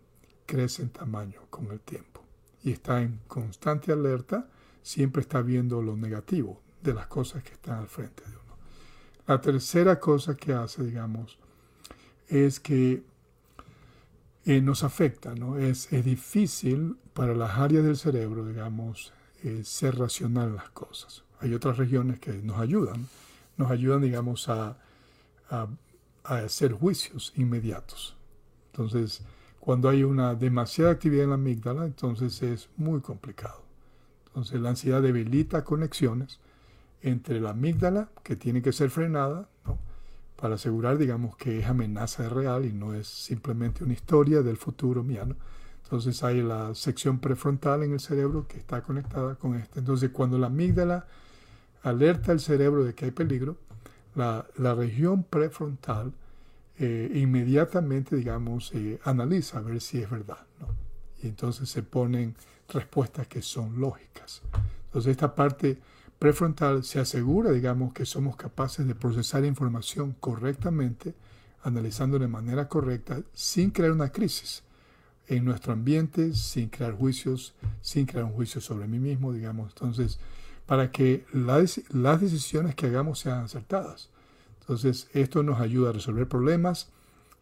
crece 0.46 0.82
en 0.82 0.90
tamaño 0.90 1.40
con 1.50 1.70
el 1.72 1.80
tiempo 1.80 2.22
y 2.62 2.72
está 2.72 3.02
en 3.02 3.20
constante 3.26 3.92
alerta, 3.92 4.48
siempre 4.82 5.20
está 5.20 5.42
viendo 5.42 5.82
lo 5.82 5.96
negativo, 5.96 6.60
de 6.84 6.94
las 6.94 7.06
cosas 7.06 7.42
que 7.42 7.54
están 7.54 7.78
al 7.78 7.88
frente 7.88 8.22
de 8.22 8.30
uno. 8.30 8.56
La 9.26 9.40
tercera 9.40 9.98
cosa 9.98 10.36
que 10.36 10.52
hace, 10.52 10.84
digamos, 10.84 11.38
es 12.28 12.60
que 12.60 13.02
eh, 14.44 14.60
nos 14.60 14.84
afecta, 14.84 15.34
¿no? 15.34 15.58
Es, 15.58 15.90
es, 15.92 16.04
difícil 16.04 16.96
para 17.14 17.34
las 17.34 17.58
áreas 17.58 17.84
del 17.84 17.96
cerebro, 17.96 18.46
digamos, 18.46 19.12
eh, 19.42 19.62
ser 19.64 19.98
racional 19.98 20.50
en 20.50 20.56
las 20.56 20.70
cosas. 20.70 21.24
Hay 21.40 21.54
otras 21.54 21.78
regiones 21.78 22.20
que 22.20 22.34
nos 22.34 22.58
ayudan, 22.58 23.08
nos 23.56 23.70
ayudan, 23.70 24.02
digamos, 24.02 24.48
a, 24.50 24.76
a, 25.48 25.68
a 26.24 26.36
hacer 26.36 26.72
juicios 26.72 27.32
inmediatos. 27.36 28.16
Entonces, 28.72 29.22
cuando 29.58 29.88
hay 29.88 30.04
una 30.04 30.34
demasiada 30.34 30.90
actividad 30.90 31.24
en 31.24 31.30
la 31.30 31.36
amígdala, 31.36 31.86
entonces 31.86 32.42
es 32.42 32.68
muy 32.76 33.00
complicado. 33.00 33.62
Entonces 34.26 34.60
la 34.60 34.70
ansiedad 34.70 35.00
debilita 35.00 35.64
conexiones 35.64 36.40
entre 37.04 37.38
la 37.38 37.50
amígdala, 37.50 38.08
que 38.22 38.34
tiene 38.34 38.62
que 38.62 38.72
ser 38.72 38.90
frenada, 38.90 39.46
para 40.36 40.54
asegurar, 40.56 40.98
digamos, 40.98 41.36
que 41.36 41.60
es 41.60 41.66
amenaza 41.66 42.28
real 42.28 42.64
y 42.64 42.72
no 42.72 42.94
es 42.94 43.06
simplemente 43.06 43.84
una 43.84 43.92
historia 43.92 44.42
del 44.42 44.56
futuro 44.56 45.02
mío. 45.02 45.22
Entonces 45.84 46.22
hay 46.24 46.42
la 46.42 46.74
sección 46.74 47.18
prefrontal 47.18 47.82
en 47.82 47.92
el 47.92 48.00
cerebro 48.00 48.48
que 48.48 48.56
está 48.56 48.82
conectada 48.82 49.34
con 49.36 49.54
esta. 49.54 49.78
Entonces 49.78 50.10
cuando 50.10 50.38
la 50.38 50.46
amígdala 50.46 51.06
alerta 51.82 52.32
al 52.32 52.40
cerebro 52.40 52.84
de 52.84 52.94
que 52.94 53.04
hay 53.04 53.10
peligro, 53.10 53.58
la, 54.14 54.46
región 54.74 55.24
prefrontal 55.24 56.12
eh, 56.78 57.10
inmediatamente, 57.14 58.16
digamos, 58.16 58.72
eh, 58.74 58.98
analiza 59.04 59.58
a 59.58 59.60
ver 59.60 59.80
si 59.80 60.00
es 60.00 60.10
verdad. 60.10 60.46
Y 61.22 61.28
entonces 61.28 61.68
se 61.68 61.82
ponen 61.82 62.34
respuestas 62.68 63.26
que 63.28 63.42
son 63.42 63.78
lógicas. 63.78 64.42
Entonces 64.86 65.10
esta 65.12 65.34
parte 65.34 65.78
prefrontal 66.18 66.84
se 66.84 67.00
asegura, 67.00 67.50
digamos, 67.50 67.92
que 67.92 68.06
somos 68.06 68.36
capaces 68.36 68.86
de 68.86 68.94
procesar 68.94 69.44
información 69.44 70.16
correctamente, 70.20 71.14
analizando 71.62 72.18
de 72.18 72.28
manera 72.28 72.68
correcta, 72.68 73.22
sin 73.32 73.70
crear 73.70 73.92
una 73.92 74.10
crisis 74.10 74.62
en 75.26 75.44
nuestro 75.44 75.72
ambiente, 75.72 76.34
sin 76.34 76.68
crear 76.68 76.92
juicios, 76.92 77.54
sin 77.80 78.06
crear 78.06 78.24
un 78.24 78.32
juicio 78.32 78.60
sobre 78.60 78.86
mí 78.86 78.98
mismo, 78.98 79.32
digamos. 79.32 79.70
Entonces, 79.70 80.18
para 80.66 80.90
que 80.90 81.24
las 81.32 82.20
decisiones 82.20 82.74
que 82.74 82.86
hagamos 82.86 83.18
sean 83.18 83.44
acertadas. 83.44 84.10
Entonces, 84.60 85.08
esto 85.12 85.42
nos 85.42 85.60
ayuda 85.60 85.90
a 85.90 85.92
resolver 85.92 86.26
problemas, 86.26 86.88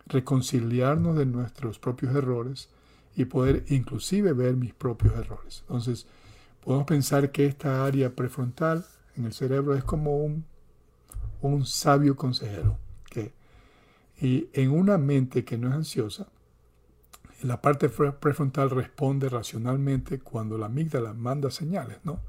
reconciliarnos 0.07 1.17
de 1.17 1.26
nuestros 1.26 1.79
propios 1.79 2.14
errores 2.17 2.69
y 3.14 3.26
poder 3.26 3.64
inclusive 3.69 4.33
ver 4.33 4.57
mis 4.57 4.75
propios 4.75 5.14
errores. 5.14 5.61
Entonces, 5.62 6.07
podemos 6.64 6.87
pensar 6.87 7.31
que 7.33 7.47
esta 7.47 7.85
área 7.85 8.14
prefrontal 8.14 8.85
en 9.16 9.26
el 9.26 9.33
cerebro 9.33 9.75
es 9.75 9.85
como 9.85 10.16
un, 10.16 10.45
un 11.40 11.66
sabio 11.66 12.16
consejero. 12.16 12.78
Que, 13.11 13.33
y 14.21 14.49
en 14.52 14.71
una 14.71 14.99
mente 14.99 15.45
que 15.45 15.59
no 15.59 15.69
es 15.69 15.75
ansiosa, 15.75 16.28
la 17.42 17.61
parte 17.61 17.88
prefrontal 17.88 18.71
responde 18.71 19.28
racionalmente 19.28 20.21
cuando 20.21 20.57
la 20.57 20.66
amígdala 20.66 21.12
manda 21.12 21.50
señales 21.50 21.99
¿no? 22.04 22.21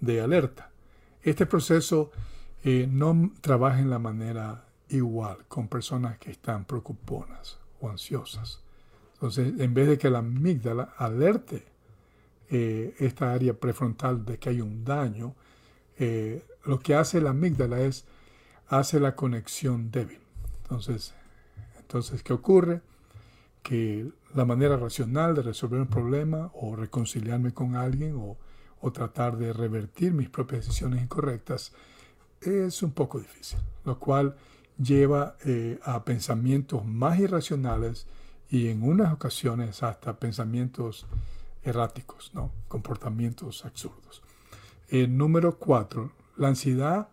de 0.00 0.20
alerta. 0.20 0.70
Este 1.22 1.46
proceso 1.46 2.12
eh, 2.62 2.88
no 2.90 3.32
trabaja 3.40 3.80
en 3.80 3.90
la 3.90 3.98
manera 3.98 4.64
igual 4.88 5.38
con 5.48 5.66
personas 5.66 6.18
que 6.18 6.30
están 6.30 6.64
preocuponas 6.64 7.58
o 7.80 7.88
ansiosas. 7.90 8.60
Entonces, 9.14 9.54
en 9.58 9.74
vez 9.74 9.88
de 9.88 9.98
que 9.98 10.10
la 10.10 10.18
amígdala 10.18 10.94
alerte 10.96 11.71
eh, 12.54 12.94
esta 12.98 13.32
área 13.32 13.54
prefrontal 13.54 14.26
de 14.26 14.38
que 14.38 14.50
hay 14.50 14.60
un 14.60 14.84
daño, 14.84 15.34
eh, 15.98 16.44
lo 16.66 16.78
que 16.80 16.94
hace 16.94 17.18
la 17.22 17.30
amígdala 17.30 17.80
es 17.80 18.04
hace 18.68 19.00
la 19.00 19.16
conexión 19.16 19.90
débil. 19.90 20.20
Entonces, 20.62 21.14
entonces, 21.80 22.22
¿qué 22.22 22.34
ocurre? 22.34 22.82
Que 23.62 24.06
la 24.34 24.44
manera 24.44 24.76
racional 24.76 25.34
de 25.34 25.40
resolver 25.40 25.80
un 25.80 25.86
problema 25.86 26.50
o 26.52 26.76
reconciliarme 26.76 27.54
con 27.54 27.74
alguien 27.74 28.16
o, 28.16 28.36
o 28.82 28.92
tratar 28.92 29.38
de 29.38 29.54
revertir 29.54 30.12
mis 30.12 30.28
propias 30.28 30.66
decisiones 30.66 31.02
incorrectas 31.02 31.72
es 32.42 32.82
un 32.82 32.92
poco 32.92 33.18
difícil, 33.18 33.60
lo 33.86 33.98
cual 33.98 34.36
lleva 34.76 35.36
eh, 35.46 35.78
a 35.84 36.04
pensamientos 36.04 36.84
más 36.84 37.18
irracionales 37.18 38.06
y 38.50 38.68
en 38.68 38.82
unas 38.82 39.10
ocasiones 39.10 39.82
hasta 39.82 40.18
pensamientos 40.18 41.06
erráticos, 41.64 42.32
¿no? 42.34 42.52
comportamientos 42.68 43.64
absurdos. 43.64 44.22
El 44.88 45.16
número 45.16 45.58
cuatro, 45.58 46.12
la 46.36 46.48
ansiedad 46.48 47.08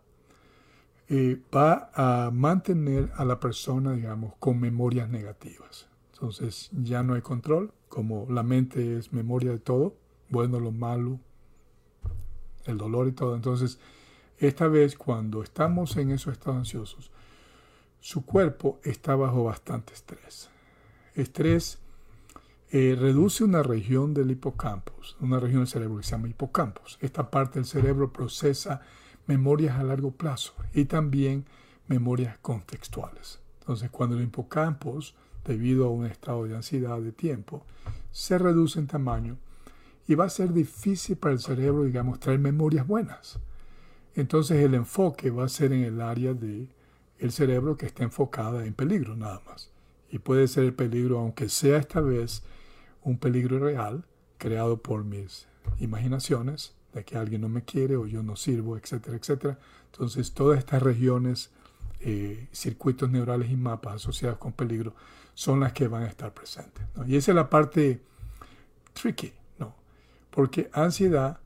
eh, 1.07 1.41
va 1.55 1.91
a 1.93 2.31
mantener 2.31 3.11
a 3.15 3.25
la 3.25 3.39
persona, 3.39 3.93
digamos, 3.93 4.33
con 4.39 4.59
memorias 4.59 5.09
negativas. 5.09 5.87
Entonces 6.13 6.69
ya 6.73 7.03
no 7.03 7.13
hay 7.13 7.21
control, 7.21 7.73
como 7.87 8.27
la 8.29 8.43
mente 8.43 8.97
es 8.97 9.13
memoria 9.13 9.51
de 9.51 9.59
todo, 9.59 9.95
bueno, 10.29 10.59
lo 10.59 10.71
malo, 10.71 11.19
el 12.65 12.77
dolor 12.77 13.07
y 13.07 13.13
todo. 13.13 13.35
Entonces, 13.35 13.79
esta 14.37 14.67
vez 14.67 14.95
cuando 14.95 15.41
estamos 15.43 15.97
en 15.97 16.11
esos 16.11 16.33
estados 16.33 16.59
ansiosos, 16.59 17.11
su 17.99 18.25
cuerpo 18.25 18.79
está 18.83 19.15
bajo 19.15 19.43
bastante 19.43 19.93
estrés. 19.93 20.49
Estrés 21.15 21.79
eh, 22.71 22.95
reduce 22.99 23.43
una 23.43 23.63
región 23.63 24.13
del 24.13 24.31
hipocampus, 24.31 25.17
una 25.19 25.39
región 25.39 25.61
del 25.61 25.67
cerebro 25.67 25.97
que 25.97 26.03
se 26.03 26.11
llama 26.11 26.27
hipocampus. 26.27 26.99
Esta 27.01 27.31
parte 27.31 27.59
del 27.59 27.65
cerebro 27.65 28.13
procesa 28.13 28.81
memorias 29.25 29.79
a 29.79 29.83
largo 29.83 30.11
plazo 30.11 30.53
y 30.73 30.85
también 30.85 31.45
memorias 31.87 32.37
contextuales. 32.39 33.39
Entonces, 33.61 33.89
cuando 33.89 34.17
el 34.17 34.23
hipocampus, 34.23 35.15
debido 35.45 35.85
a 35.85 35.89
un 35.89 36.05
estado 36.05 36.45
de 36.45 36.55
ansiedad 36.55 36.99
de 36.99 37.11
tiempo, 37.11 37.65
se 38.11 38.37
reduce 38.37 38.79
en 38.79 38.87
tamaño 38.87 39.37
y 40.07 40.15
va 40.15 40.25
a 40.25 40.29
ser 40.29 40.53
difícil 40.53 41.17
para 41.17 41.33
el 41.33 41.39
cerebro, 41.39 41.83
digamos, 41.83 42.19
traer 42.19 42.39
memorias 42.39 42.85
buenas. 42.85 43.39
Entonces 44.15 44.57
el 44.63 44.73
enfoque 44.73 45.29
va 45.29 45.45
a 45.45 45.49
ser 45.49 45.71
en 45.73 45.83
el 45.83 46.01
área 46.01 46.33
del 46.33 46.69
el 47.19 47.31
cerebro 47.31 47.77
que 47.77 47.85
está 47.85 48.03
enfocada 48.03 48.65
en 48.65 48.73
peligro 48.73 49.15
nada 49.15 49.41
más. 49.45 49.71
Y 50.09 50.19
puede 50.19 50.47
ser 50.47 50.63
el 50.63 50.73
peligro, 50.73 51.19
aunque 51.19 51.49
sea 51.49 51.77
esta 51.77 51.99
vez 51.99 52.43
un 53.03 53.17
peligro 53.17 53.59
real, 53.59 54.05
creado 54.37 54.81
por 54.81 55.03
mis 55.03 55.47
imaginaciones, 55.79 56.75
de 56.93 57.05
que 57.05 57.17
alguien 57.17 57.41
no 57.41 57.49
me 57.49 57.63
quiere 57.63 57.95
o 57.95 58.07
yo 58.07 58.23
no 58.23 58.35
sirvo, 58.35 58.77
etcétera, 58.77 59.17
etcétera. 59.17 59.59
Entonces 59.91 60.33
todas 60.33 60.59
estas 60.59 60.81
regiones, 60.81 61.51
eh, 61.99 62.47
circuitos 62.51 63.09
neurales 63.09 63.51
y 63.51 63.55
mapas 63.55 63.95
asociados 63.95 64.37
con 64.37 64.53
peligro 64.53 64.95
son 65.33 65.59
las 65.59 65.73
que 65.73 65.87
van 65.87 66.03
a 66.03 66.07
estar 66.07 66.33
presentes. 66.33 66.83
Y 67.05 67.15
esa 67.15 67.31
es 67.31 67.35
la 67.35 67.49
parte 67.49 68.01
tricky, 68.93 69.33
¿no? 69.59 69.75
Porque 70.31 70.69
ansiedad 70.73 71.39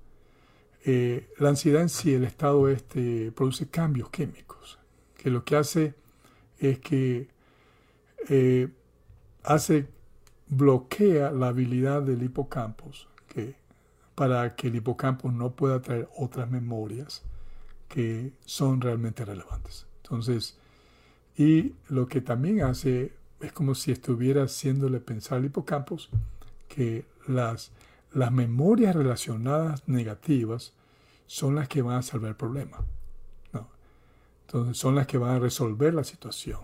eh, 0.86 1.30
la 1.38 1.50
ansiedad 1.50 1.82
en 1.82 1.90
sí, 1.90 2.14
el 2.14 2.26
estado 2.26 2.68
este, 2.68 3.32
produce 3.32 3.68
cambios 3.70 4.10
químicos, 4.10 4.80
que 5.16 5.30
lo 5.30 5.46
que 5.46 5.56
hace 5.56 5.94
es 6.60 6.80
que 6.80 7.30
eh, 8.28 8.68
hace, 9.44 9.88
bloquea 10.56 11.32
la 11.32 11.50
habilidad 11.50 12.02
del 12.02 12.24
hipocampus, 12.24 13.08
que, 13.28 13.56
para 14.16 14.56
que 14.56 14.68
el 14.68 14.76
hipocampus 14.76 15.34
no 15.34 15.52
pueda 15.52 15.82
traer 15.82 16.10
otras 16.18 16.50
memorias 16.50 17.24
que 17.88 18.34
son 18.46 18.82
realmente 18.82 19.26
relevantes. 19.26 19.86
Entonces, 20.04 20.58
y 21.38 21.74
lo 21.90 22.08
que 22.08 22.22
también 22.22 22.62
hace 22.62 23.14
es 23.40 23.52
como 23.52 23.76
si 23.76 23.92
estuviera 23.92 24.44
haciéndole 24.44 25.00
pensar 25.00 25.40
al 25.40 25.46
hipocampus 25.46 26.10
que 26.68 27.06
las 27.28 27.72
las 28.14 28.32
memorias 28.32 28.96
relacionadas 28.96 29.88
negativas 29.88 30.74
son 31.26 31.56
las 31.56 31.68
que 31.68 31.82
van 31.82 31.98
a 31.98 32.02
salvar 32.02 32.30
el 32.30 32.36
problema. 32.36 32.80
¿no? 33.52 33.68
Entonces 34.46 34.78
son 34.78 34.96
las 34.96 35.08
que 35.08 35.18
van 35.18 35.36
a 35.36 35.40
resolver 35.40 35.94
la 35.94 36.04
situación. 36.04 36.60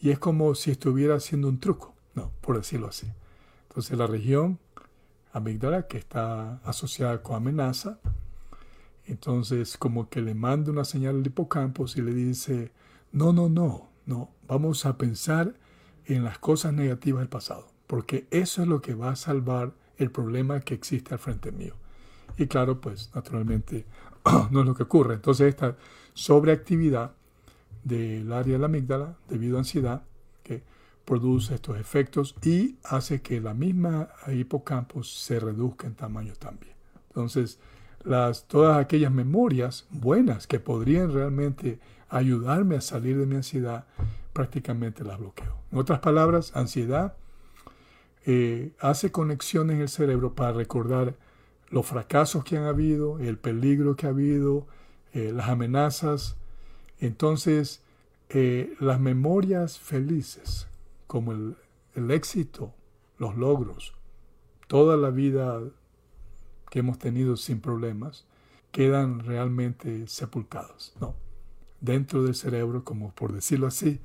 Y 0.00 0.10
es 0.10 0.18
como 0.18 0.54
si 0.54 0.70
estuviera 0.70 1.16
haciendo 1.16 1.48
un 1.48 1.60
truco, 1.60 1.93
¿no? 2.14 2.30
por 2.40 2.56
decirlo 2.56 2.88
así. 2.88 3.10
Entonces 3.68 3.98
la 3.98 4.06
región 4.06 4.58
amígdala 5.32 5.86
que 5.86 5.98
está 5.98 6.60
asociada 6.64 7.22
con 7.22 7.36
amenaza, 7.36 7.98
entonces 9.06 9.76
como 9.76 10.08
que 10.08 10.22
le 10.22 10.34
manda 10.34 10.70
una 10.70 10.84
señal 10.84 11.16
al 11.16 11.26
hipocampus 11.26 11.96
y 11.96 12.02
le 12.02 12.14
dice, 12.14 12.72
no, 13.12 13.32
no, 13.32 13.48
no, 13.48 13.90
no, 14.06 14.30
vamos 14.46 14.86
a 14.86 14.96
pensar 14.96 15.54
en 16.06 16.24
las 16.24 16.38
cosas 16.38 16.72
negativas 16.72 17.20
del 17.20 17.28
pasado, 17.28 17.68
porque 17.86 18.26
eso 18.30 18.62
es 18.62 18.68
lo 18.68 18.80
que 18.80 18.94
va 18.94 19.10
a 19.10 19.16
salvar 19.16 19.72
el 19.96 20.10
problema 20.10 20.60
que 20.60 20.74
existe 20.74 21.14
al 21.14 21.20
frente 21.20 21.52
mío. 21.52 21.74
Y 22.36 22.46
claro, 22.46 22.80
pues 22.80 23.10
naturalmente 23.14 23.86
no 24.50 24.60
es 24.60 24.66
lo 24.66 24.74
que 24.74 24.82
ocurre. 24.84 25.14
Entonces 25.14 25.48
esta 25.48 25.76
sobreactividad 26.14 27.12
del 27.82 28.32
área 28.32 28.54
de 28.54 28.58
la 28.58 28.66
amígdala 28.66 29.16
debido 29.28 29.56
a 29.56 29.60
ansiedad 29.60 30.02
produce 31.04 31.54
estos 31.54 31.78
efectos 31.78 32.34
y 32.42 32.76
hace 32.84 33.20
que 33.20 33.40
la 33.40 33.54
misma 33.54 34.08
hipocampus 34.26 35.12
se 35.12 35.38
reduzca 35.38 35.86
en 35.86 35.94
tamaño 35.94 36.32
también. 36.38 36.74
Entonces, 37.08 37.58
las, 38.04 38.46
todas 38.46 38.78
aquellas 38.78 39.12
memorias 39.12 39.86
buenas 39.90 40.46
que 40.46 40.60
podrían 40.60 41.12
realmente 41.12 41.78
ayudarme 42.08 42.76
a 42.76 42.80
salir 42.80 43.18
de 43.18 43.26
mi 43.26 43.36
ansiedad, 43.36 43.86
prácticamente 44.32 45.04
las 45.04 45.18
bloqueo. 45.18 45.56
En 45.72 45.78
otras 45.78 46.00
palabras, 46.00 46.52
ansiedad 46.54 47.14
eh, 48.26 48.72
hace 48.80 49.10
conexiones 49.12 49.76
en 49.76 49.82
el 49.82 49.88
cerebro 49.88 50.34
para 50.34 50.52
recordar 50.52 51.14
los 51.70 51.86
fracasos 51.86 52.44
que 52.44 52.56
han 52.56 52.64
habido, 52.64 53.18
el 53.18 53.36
peligro 53.36 53.96
que 53.96 54.06
ha 54.06 54.10
habido, 54.10 54.66
eh, 55.12 55.32
las 55.34 55.48
amenazas. 55.48 56.36
Entonces, 57.00 57.82
eh, 58.30 58.74
las 58.80 59.00
memorias 59.00 59.78
felices, 59.78 60.68
como 61.14 61.30
el, 61.30 61.56
el, 61.94 62.10
éxito, 62.10 62.74
los 63.18 63.36
logros, 63.36 63.94
toda 64.66 64.96
la 64.96 65.10
vida 65.10 65.62
que 66.68 66.80
hemos 66.80 66.98
tenido 66.98 67.36
sin 67.36 67.60
problemas, 67.60 68.26
quedan 68.72 69.20
realmente 69.20 70.08
sepultados, 70.08 70.92
¿no? 71.00 71.14
Dentro 71.80 72.24
del 72.24 72.34
cerebro, 72.34 72.82
como 72.82 73.12
por 73.14 73.32
decirlo 73.32 73.68
así, 73.68 74.00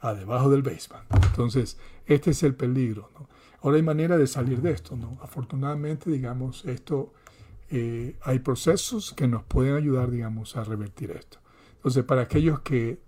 a 0.00 0.12
debajo 0.12 0.50
del 0.50 0.62
basement. 0.62 1.04
Entonces, 1.24 1.78
este 2.06 2.32
es 2.32 2.42
el 2.42 2.56
peligro, 2.56 3.10
¿no? 3.16 3.28
Ahora 3.62 3.76
hay 3.76 3.84
manera 3.84 4.18
de 4.18 4.26
salir 4.26 4.60
de 4.60 4.72
esto, 4.72 4.96
¿no? 4.96 5.16
Afortunadamente, 5.22 6.10
digamos, 6.10 6.64
esto, 6.64 7.12
eh, 7.70 8.16
hay 8.22 8.40
procesos 8.40 9.12
que 9.12 9.28
nos 9.28 9.44
pueden 9.44 9.76
ayudar, 9.76 10.10
digamos, 10.10 10.56
a 10.56 10.64
revertir 10.64 11.12
esto. 11.12 11.38
Entonces, 11.76 12.02
para 12.02 12.22
aquellos 12.22 12.58
que 12.58 12.98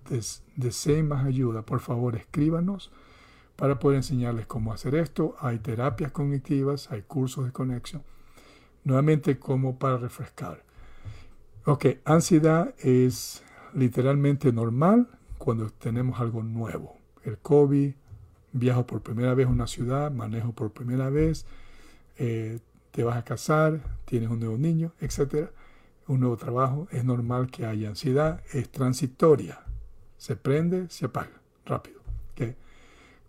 deseen 0.54 1.08
más 1.08 1.26
ayuda, 1.26 1.62
por 1.62 1.80
favor, 1.80 2.14
escríbanos 2.14 2.92
para 3.56 3.78
poder 3.78 3.96
enseñarles 3.96 4.46
cómo 4.46 4.72
hacer 4.72 4.94
esto. 4.94 5.34
Hay 5.40 5.58
terapias 5.58 6.12
cognitivas, 6.12 6.90
hay 6.92 7.02
cursos 7.02 7.46
de 7.46 7.52
conexión. 7.52 8.02
Nuevamente, 8.84 9.38
como 9.38 9.78
para 9.78 9.96
refrescar. 9.96 10.62
Ok, 11.64 11.86
ansiedad 12.04 12.74
es 12.78 13.42
literalmente 13.74 14.52
normal 14.52 15.08
cuando 15.38 15.70
tenemos 15.70 16.20
algo 16.20 16.42
nuevo. 16.42 16.96
El 17.24 17.38
COVID, 17.38 17.92
viajo 18.52 18.86
por 18.86 19.02
primera 19.02 19.34
vez 19.34 19.46
a 19.46 19.50
una 19.50 19.66
ciudad, 19.66 20.12
manejo 20.12 20.52
por 20.52 20.72
primera 20.72 21.10
vez, 21.10 21.44
eh, 22.18 22.60
te 22.92 23.02
vas 23.02 23.16
a 23.16 23.24
casar, 23.24 23.80
tienes 24.04 24.30
un 24.30 24.40
nuevo 24.40 24.56
niño, 24.56 24.92
etc. 25.00 25.50
Un 26.06 26.20
nuevo 26.20 26.36
trabajo, 26.36 26.86
es 26.92 27.04
normal 27.04 27.50
que 27.50 27.66
haya 27.66 27.88
ansiedad, 27.88 28.42
es 28.52 28.70
transitoria, 28.70 29.60
Se 30.18 30.36
prende, 30.36 30.88
se 30.88 31.06
apaga, 31.06 31.40
rápido. 31.64 31.96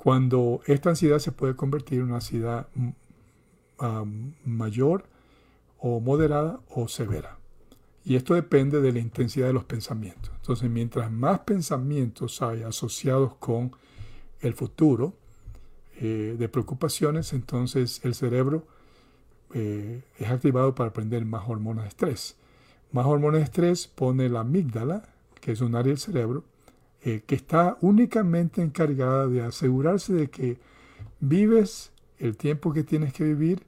Cuando 0.07 0.61
esta 0.67 0.91
ansiedad 0.91 1.19
se 1.19 1.33
puede 1.33 1.57
convertir 1.57 1.99
en 1.99 2.05
una 2.05 2.15
ansiedad 2.15 2.69
mm, 2.75 4.29
mayor 4.45 5.03
o 5.79 5.99
moderada 5.99 6.61
o 6.69 6.87
severa. 6.87 7.39
Y 8.05 8.15
esto 8.15 8.33
depende 8.33 8.79
de 8.79 8.93
la 8.93 8.99
intensidad 8.99 9.47
de 9.47 9.53
los 9.53 9.65
pensamientos. 9.65 10.31
Entonces, 10.37 10.69
mientras 10.69 11.11
más 11.11 11.39
pensamientos 11.39 12.41
hay 12.41 12.63
asociados 12.63 13.35
con 13.35 13.73
el 14.39 14.53
futuro 14.53 15.13
eh, 15.97 16.37
de 16.39 16.47
preocupaciones, 16.47 17.33
entonces 17.33 17.99
el 18.05 18.15
cerebro 18.15 18.65
eh, 19.53 20.03
es 20.19 20.29
activado 20.29 20.73
para 20.73 20.93
prender 20.93 21.25
más 21.25 21.49
hormonas 21.49 21.83
de 21.83 21.89
estrés. 21.89 22.37
Más 22.93 23.05
hormonas 23.05 23.41
de 23.41 23.43
estrés 23.43 23.87
pone 23.87 24.29
la 24.29 24.39
amígdala, 24.39 25.03
que 25.41 25.51
es 25.51 25.59
un 25.59 25.75
área 25.75 25.89
del 25.89 25.99
cerebro, 25.99 26.45
eh, 27.07 27.23
que 27.25 27.35
está 27.35 27.77
únicamente 27.79 28.61
encargada 28.61 29.27
de 29.27 29.41
asegurarse 29.41 30.11
de 30.11 30.29
que 30.29 30.57
vives 31.21 31.93
el 32.17 32.35
tiempo 32.35 32.73
que 32.73 32.83
tienes 32.83 33.13
que 33.13 33.23
vivir 33.23 33.65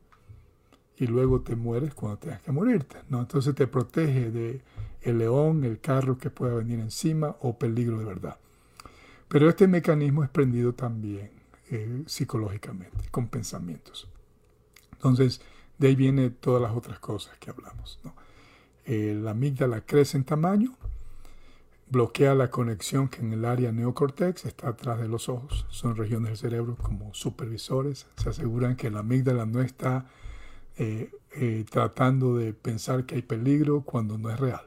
y 0.98 1.08
luego 1.08 1.40
te 1.40 1.56
mueres 1.56 1.94
cuando 1.94 2.18
tengas 2.18 2.42
que 2.42 2.52
morirte. 2.52 2.98
¿no? 3.08 3.22
Entonces 3.22 3.56
te 3.56 3.66
protege 3.66 4.30
de 4.30 4.62
el 5.04 5.20
león, 5.20 5.64
el 5.64 5.80
carro 5.80 6.18
que 6.18 6.30
pueda 6.30 6.56
venir 6.56 6.82
encima 6.82 7.38
o 7.40 7.58
peligro 7.58 7.98
de 8.00 8.04
verdad. 8.04 8.38
Pero 9.30 9.48
este 9.48 9.70
mecanismo 9.70 10.26
es 10.26 10.30
prendido 10.30 10.74
también 10.74 11.32
eh, 11.72 12.04
psicológicamente, 12.08 13.08
con 13.10 13.30
pensamientos. 13.30 14.10
Entonces, 14.92 15.40
de 15.78 15.88
ahí 15.88 15.96
vienen 15.96 16.36
todas 16.42 16.62
las 16.62 16.76
otras 16.76 17.00
cosas 17.00 17.38
que 17.38 17.52
hablamos. 17.52 18.02
¿no? 18.04 18.14
Eh, 18.84 19.18
la 19.18 19.32
amígdala 19.32 19.80
crece 19.80 20.18
en 20.18 20.26
tamaño, 20.26 20.76
bloquea 21.90 22.36
la 22.36 22.50
conexión 22.50 23.10
que 23.10 23.22
en 23.22 23.34
el 23.34 23.46
área 23.46 23.72
neocortex 23.72 24.46
está 24.46 24.70
atrás 24.70 25.00
de 25.00 25.08
los 25.08 25.30
ojos. 25.30 25.66
Son 25.70 25.96
regiones 25.96 26.30
del 26.30 26.38
cerebro 26.38 26.76
como 26.76 27.14
supervisores. 27.14 28.08
Se 28.18 28.30
aseguran 28.30 28.76
que 28.76 28.92
la 28.92 29.00
amígdala 29.00 29.46
no 29.46 29.62
está 29.62 30.06
eh, 30.78 31.12
eh, 31.32 31.66
tratando 31.70 32.36
de 32.36 32.54
pensar 32.54 33.06
que 33.06 33.16
hay 33.16 33.22
peligro 33.22 33.82
cuando 33.82 34.18
no 34.18 34.30
es 34.30 34.40
real. 34.40 34.62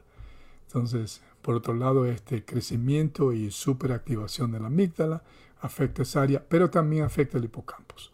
Entonces, 0.67 1.21
por 1.41 1.55
otro 1.55 1.73
lado, 1.73 2.05
este 2.05 2.45
crecimiento 2.45 3.33
y 3.33 3.51
superactivación 3.51 4.51
de 4.51 4.59
la 4.59 4.67
amígdala 4.67 5.23
afecta 5.59 6.01
esa 6.01 6.21
área, 6.21 6.43
pero 6.47 6.69
también 6.69 7.03
afecta 7.03 7.37
el 7.37 7.45
hipocampus. 7.45 8.11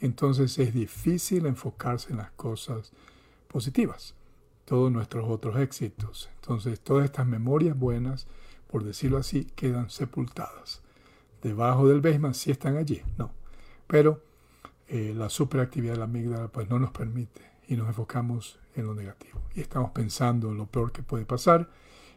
Entonces 0.00 0.58
es 0.58 0.74
difícil 0.74 1.46
enfocarse 1.46 2.10
en 2.10 2.18
las 2.18 2.30
cosas 2.32 2.92
positivas, 3.48 4.14
todos 4.64 4.92
nuestros 4.92 5.28
otros 5.28 5.56
éxitos. 5.58 6.28
Entonces 6.36 6.80
todas 6.80 7.06
estas 7.06 7.26
memorias 7.26 7.78
buenas, 7.78 8.26
por 8.74 8.82
decirlo 8.82 9.18
así, 9.18 9.44
quedan 9.54 9.88
sepultadas. 9.88 10.82
Debajo 11.44 11.86
del 11.86 12.00
basement 12.00 12.34
sí 12.34 12.50
están 12.50 12.76
allí, 12.76 13.02
no. 13.16 13.30
Pero 13.86 14.20
eh, 14.88 15.14
la 15.14 15.28
superactividad 15.28 15.92
de 15.92 15.98
la 16.00 16.06
amígdala 16.06 16.48
pues 16.48 16.68
no 16.68 16.80
nos 16.80 16.90
permite 16.90 17.40
y 17.68 17.76
nos 17.76 17.86
enfocamos 17.86 18.58
en 18.74 18.86
lo 18.86 18.94
negativo. 18.96 19.40
Y 19.54 19.60
estamos 19.60 19.92
pensando 19.92 20.50
en 20.50 20.56
lo 20.56 20.66
peor 20.66 20.90
que 20.90 21.04
puede 21.04 21.24
pasar 21.24 21.70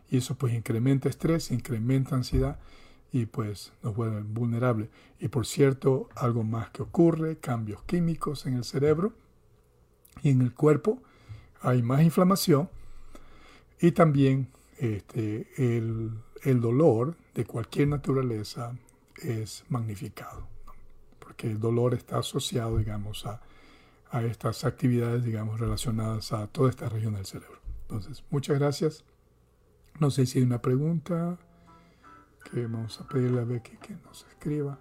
y 0.10 0.18
eso 0.18 0.34
pues 0.34 0.52
incrementa 0.56 1.10
estrés, 1.10 1.52
incrementa 1.52 2.16
ansiedad 2.16 2.58
y 3.12 3.28
pues 3.28 3.72
nos 3.84 3.96
vuelve 3.96 4.24
vulnerables. 4.24 4.90
Y 5.20 5.28
por 5.28 5.46
cierto, 5.46 6.10
algo 6.16 6.44
más 6.44 6.72
que 6.72 6.82
ocurre, 6.82 7.38
cambios 7.38 7.84
químicos 7.84 8.48
en 8.48 8.56
el 8.56 8.64
cerebro 8.64 9.14
y 10.24 10.32
en 10.32 10.42
el 10.42 10.56
cuerpo, 10.56 11.04
hay 11.62 11.84
más 11.84 12.02
inflamación 12.02 12.68
y 13.80 13.92
también 13.92 14.50
este, 14.78 15.48
el, 15.58 16.12
el 16.44 16.62
dolor 16.62 17.16
de 17.34 17.46
cualquier 17.46 17.88
naturaleza 17.90 18.78
es 19.22 19.64
magnificado 19.70 20.58
que 21.38 21.48
el 21.48 21.60
dolor 21.60 21.94
está 21.94 22.18
asociado, 22.18 22.78
digamos, 22.78 23.26
a, 23.26 23.40
estas 24.24 24.64
actividades, 24.64 25.24
digamos, 25.24 25.60
relacionadas 25.60 26.32
a 26.32 26.48
toda 26.48 26.70
esta 26.70 26.90
región 26.90 27.14
del 27.14 27.26
cerebro. 27.26 27.60
Entonces, 27.82 28.24
muchas 28.32 28.58
gracias. 28.58 29.04
No 30.00 30.10
sé 30.10 30.26
si 30.26 30.40
hay 30.40 30.46
una 30.46 30.62
pregunta 30.62 31.38
que 32.50 32.64
vamos 32.64 33.00
a 33.02 33.08
pedirle 33.08 33.42
a 33.42 33.44
Becky 33.44 33.78
que 33.78 33.96
nos 34.06 34.26
escriba. 34.30 34.80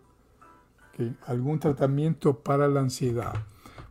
¿Algún 1.26 1.59
tratamiento 1.59 2.38
para 2.38 2.68
la 2.68 2.80
ansiedad? 2.80 3.35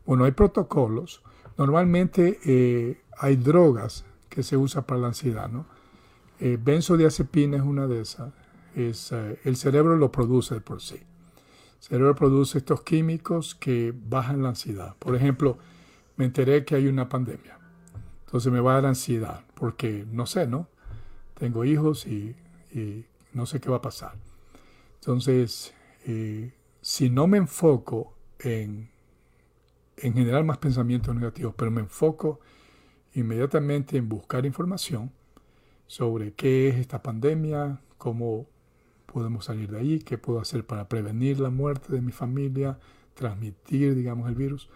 Bueno, 0.06 0.24
hay 0.24 0.32
protocolos. 0.32 1.22
Normalmente 1.58 2.40
eh, 2.46 3.04
hay 3.18 3.36
drogas 3.36 4.06
que 4.30 4.42
se 4.42 4.58
usan 4.58 4.86
para 4.86 5.02
la 5.02 5.08
ansiedad, 5.08 5.50
¿no? 5.50 5.68
Eh, 6.40 6.58
benzodiazepina 6.62 7.58
es 7.58 7.64
una 7.64 7.88
de 7.88 8.02
esas. 8.02 8.34
Es, 8.76 9.12
eh, 9.12 9.40
el 9.46 9.56
cerebro 9.56 9.96
lo 9.96 10.12
produce 10.12 10.60
por 10.60 10.82
sí. 10.82 10.96
El 10.96 11.84
cerebro 11.88 12.16
produce 12.16 12.58
estos 12.58 12.82
químicos 12.82 13.56
que 13.56 13.94
bajan 13.96 14.44
la 14.44 14.50
ansiedad. 14.50 14.96
Por 15.00 15.16
ejemplo, 15.16 15.58
me 16.18 16.26
enteré 16.26 16.66
que 16.66 16.76
hay 16.76 16.88
una 16.88 17.08
pandemia. 17.08 17.58
Entonces 18.26 18.52
me 18.52 18.60
va 18.60 18.72
a 18.72 18.76
dar 18.76 18.88
ansiedad 18.88 19.46
porque 19.54 20.06
no 20.12 20.26
sé, 20.26 20.48
¿no? 20.48 20.68
Tengo 21.36 21.64
hijos 21.64 22.06
y, 22.06 22.36
no 23.34 23.46
sé 23.46 23.60
qué 23.60 23.70
va 23.70 23.78
a 23.78 23.82
pasar. 23.82 24.14
Entonces, 24.96 25.74
eh, 26.06 26.54
si 26.82 27.10
no 27.10 27.28
me 27.28 27.38
enfoco 27.38 28.14
en, 28.40 28.90
en 29.98 30.14
generar 30.14 30.44
más 30.44 30.58
pensamientos 30.58 31.16
negativos, 31.16 31.54
pero 31.56 31.72
me 31.72 31.82
enfoco 31.82 32.40
inmediatamente 33.14 33.98
en 33.98 34.10
buscar 34.10 34.46
información 34.46 35.12
sobre 35.88 36.34
qué 36.34 36.70
es 36.70 36.76
esta 36.76 37.02
pandemia, 37.02 37.82
cómo 37.98 38.48
podemos 39.06 39.46
salir 39.46 39.72
de 39.72 39.80
ahí, 39.80 40.00
qué 40.00 40.18
puedo 40.18 40.40
hacer 40.40 40.66
para 40.66 40.90
prevenir 40.90 41.40
la 41.40 41.50
muerte 41.50 41.94
de 41.94 42.02
mi 42.02 42.12
familia, 42.12 42.80
transmitir, 43.14 43.96
digamos, 43.96 44.28
el 44.28 44.36
virus. 44.36 44.70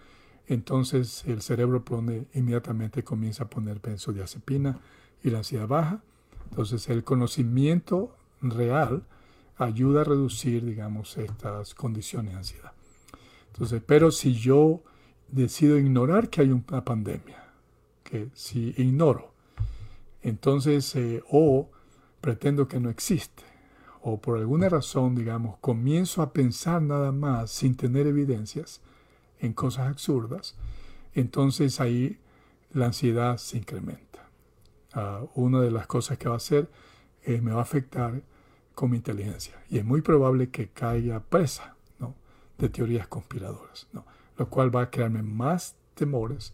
Entonces 0.48 1.24
el 1.26 1.42
cerebro 1.42 1.84
pone, 1.84 2.26
inmediatamente 2.34 3.04
comienza 3.04 3.44
a 3.44 3.50
poner 3.50 3.80
benzodiazepina 3.80 4.80
y 5.24 5.30
la 5.30 5.40
ansiedad 5.40 5.68
baja. 5.68 6.02
Entonces 6.50 6.90
el 6.90 7.04
conocimiento 7.04 8.16
real 8.42 9.04
ayuda 9.58 10.02
a 10.02 10.06
reducir, 10.06 10.66
digamos, 10.66 11.18
estas 11.18 11.76
condiciones 11.76 12.32
de 12.32 12.38
ansiedad. 12.38 12.72
Entonces, 13.54 13.82
pero 13.86 14.10
si 14.12 14.34
yo 14.34 14.82
decido 15.28 15.78
ignorar 15.78 16.30
que 16.30 16.42
hay 16.42 16.52
una 16.52 16.86
pandemia, 16.86 17.44
que 18.04 18.30
si 18.34 18.74
ignoro, 18.78 19.34
entonces, 20.22 20.96
eh, 20.96 21.24
o 21.30 21.70
pretendo 22.22 22.68
que 22.68 22.80
no 22.80 22.90
existe, 22.90 23.44
o 24.02 24.20
por 24.20 24.38
alguna 24.38 24.70
razón, 24.70 25.16
digamos, 25.16 25.58
comienzo 25.60 26.22
a 26.22 26.34
pensar 26.34 26.82
nada 26.82 27.12
más 27.12 27.52
sin 27.52 27.76
tener 27.76 28.08
evidencias 28.08 28.82
en 29.40 29.54
cosas 29.54 29.88
absurdas, 29.88 30.56
entonces 31.14 31.80
ahí 31.80 32.20
la 32.72 32.88
ansiedad 32.88 33.38
se 33.38 33.58
incrementa. 33.58 34.30
Ah, 34.94 35.24
una 35.36 35.62
de 35.62 35.72
las 35.72 35.88
cosas 35.88 36.18
que 36.18 36.28
va 36.28 36.36
a 36.36 36.38
hacer 36.38 36.70
me 37.38 37.52
va 37.52 37.60
a 37.60 37.64
afectar 37.64 38.24
con 38.74 38.90
mi 38.90 38.98
inteligencia 38.98 39.54
y 39.70 39.78
es 39.78 39.86
muy 39.86 40.02
probable 40.02 40.50
que 40.50 40.70
caiga 40.70 41.20
presa 41.20 41.76
¿no? 42.00 42.16
de 42.58 42.70
teorías 42.70 43.08
conspiradoras, 43.08 43.88
¿no? 43.94 44.06
lo 44.38 44.50
cual 44.50 44.74
va 44.76 44.84
a 44.84 44.90
crearme 44.90 45.22
más 45.22 45.76
temores 45.94 46.54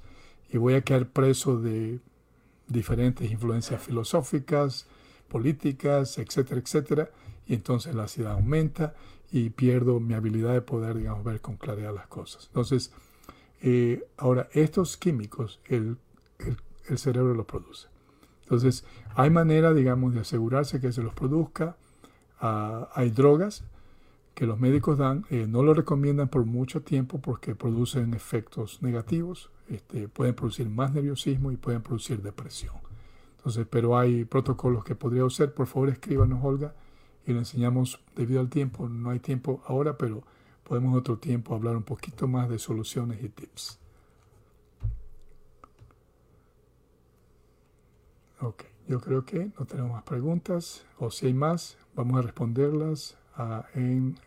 y 0.49 0.57
voy 0.57 0.73
a 0.73 0.81
quedar 0.81 1.07
preso 1.07 1.59
de 1.59 1.99
diferentes 2.67 3.29
influencias 3.29 3.81
filosóficas, 3.81 4.87
políticas, 5.27 6.17
etcétera, 6.17 6.61
etcétera, 6.61 7.09
y 7.47 7.53
entonces 7.53 7.95
la 7.95 8.03
ansiedad 8.03 8.33
aumenta 8.33 8.93
y 9.31 9.49
pierdo 9.49 9.99
mi 9.99 10.13
habilidad 10.13 10.53
de 10.53 10.61
poder, 10.61 10.97
digamos, 10.97 11.23
ver 11.23 11.41
con 11.41 11.57
claridad 11.57 11.93
las 11.93 12.07
cosas. 12.07 12.45
Entonces, 12.47 12.91
eh, 13.61 14.07
ahora, 14.17 14.47
estos 14.53 14.97
químicos, 14.97 15.59
el, 15.65 15.97
el, 16.87 16.97
cerebro 16.97 17.33
los 17.33 17.45
produce. 17.45 17.87
Entonces, 18.43 18.85
hay 19.15 19.29
manera, 19.29 19.73
digamos, 19.73 20.13
de 20.13 20.21
asegurarse 20.21 20.79
que 20.79 20.91
se 20.91 21.01
los 21.01 21.13
produzca. 21.13 21.75
Ah, 22.39 22.89
hay 22.93 23.09
drogas 23.09 23.63
que 24.35 24.45
los 24.45 24.59
médicos 24.59 24.97
dan, 24.97 25.25
eh, 25.29 25.47
no 25.47 25.63
lo 25.63 25.73
recomiendan 25.73 26.27
por 26.27 26.45
mucho 26.45 26.81
tiempo 26.81 27.19
porque 27.19 27.55
producen 27.55 28.13
efectos 28.13 28.81
negativos, 28.83 29.49
este, 29.69 30.09
pueden 30.09 30.35
producir 30.35 30.69
más 30.69 30.93
nerviosismo 30.93 31.51
y 31.51 31.57
pueden 31.57 31.81
producir 31.81 32.21
depresión. 32.21 32.75
Entonces, 33.37 33.65
pero 33.69 33.97
hay 33.97 34.25
protocolos 34.25 34.83
que 34.83 34.95
podría 34.95 35.23
usar. 35.23 35.53
Por 35.53 35.67
favor, 35.67 35.89
escríbanos, 35.89 36.43
Olga, 36.43 36.75
y 37.25 37.31
le 37.31 37.39
enseñamos 37.39 38.03
debido 38.15 38.41
al 38.41 38.49
tiempo. 38.49 38.89
No 38.89 39.09
hay 39.09 39.19
tiempo 39.19 39.63
ahora, 39.67 39.97
pero 39.97 40.23
podemos 40.63 40.97
otro 40.97 41.17
tiempo 41.17 41.55
hablar 41.55 41.77
un 41.77 41.83
poquito 41.83 42.27
más 42.27 42.49
de 42.49 42.59
soluciones 42.59 43.23
y 43.23 43.29
tips. 43.29 43.79
Ok, 48.41 48.65
yo 48.87 48.99
creo 48.99 49.23
que 49.25 49.51
no 49.57 49.65
tenemos 49.65 49.93
más 49.93 50.03
preguntas, 50.03 50.85
o 50.99 51.09
si 51.09 51.27
hay 51.27 51.33
más, 51.33 51.77
vamos 51.95 52.19
a 52.19 52.21
responderlas 52.21 53.17
a, 53.35 53.65
en, 53.73 54.17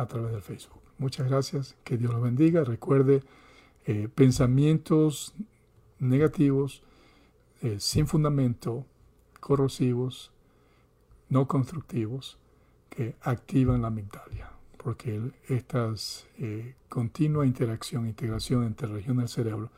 a 0.00 0.06
través 0.06 0.32
del 0.32 0.42
Facebook. 0.42 0.80
Muchas 0.98 1.28
gracias, 1.28 1.76
que 1.84 1.96
Dios 1.96 2.12
los 2.12 2.22
bendiga. 2.22 2.64
Recuerde, 2.64 3.22
eh, 3.86 4.08
pensamientos 4.14 5.34
negativos, 5.98 6.82
eh, 7.62 7.76
sin 7.78 8.06
fundamento, 8.06 8.86
corrosivos, 9.40 10.32
no 11.28 11.46
constructivos 11.48 12.38
que 12.90 13.14
activan 13.22 13.82
la 13.82 13.88
amigdalia, 13.88 14.50
porque 14.76 15.20
esta 15.48 15.92
eh, 16.38 16.74
continua 16.88 17.46
interacción, 17.46 18.06
integración 18.06 18.64
entre 18.64 18.88
regiones 18.88 19.22
del 19.22 19.28
cerebro 19.44 19.70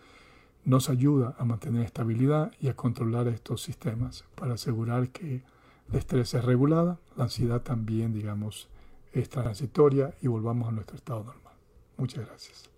nos 0.65 0.89
ayuda 0.89 1.35
a 1.39 1.45
mantener 1.45 1.85
estabilidad 1.85 2.53
y 2.61 2.69
a 2.69 2.77
controlar 2.77 3.27
estos 3.29 3.63
sistemas 3.63 4.25
para 4.35 4.55
asegurar 4.55 5.09
que 5.11 5.43
el 5.91 5.99
estrés 5.99 6.35
es 6.35 6.45
regulada, 6.45 6.99
la 7.17 7.25
ansiedad 7.25 7.63
también, 7.63 8.13
digamos, 8.13 8.69
es 9.13 9.29
transitoria 9.29 10.15
y 10.21 10.29
volvamos 10.29 10.69
a 10.69 10.73
nuestro 10.73 10.97
estado 10.97 11.25
normal. 11.25 11.55
Muchas 11.97 12.27
gracias. 12.27 12.72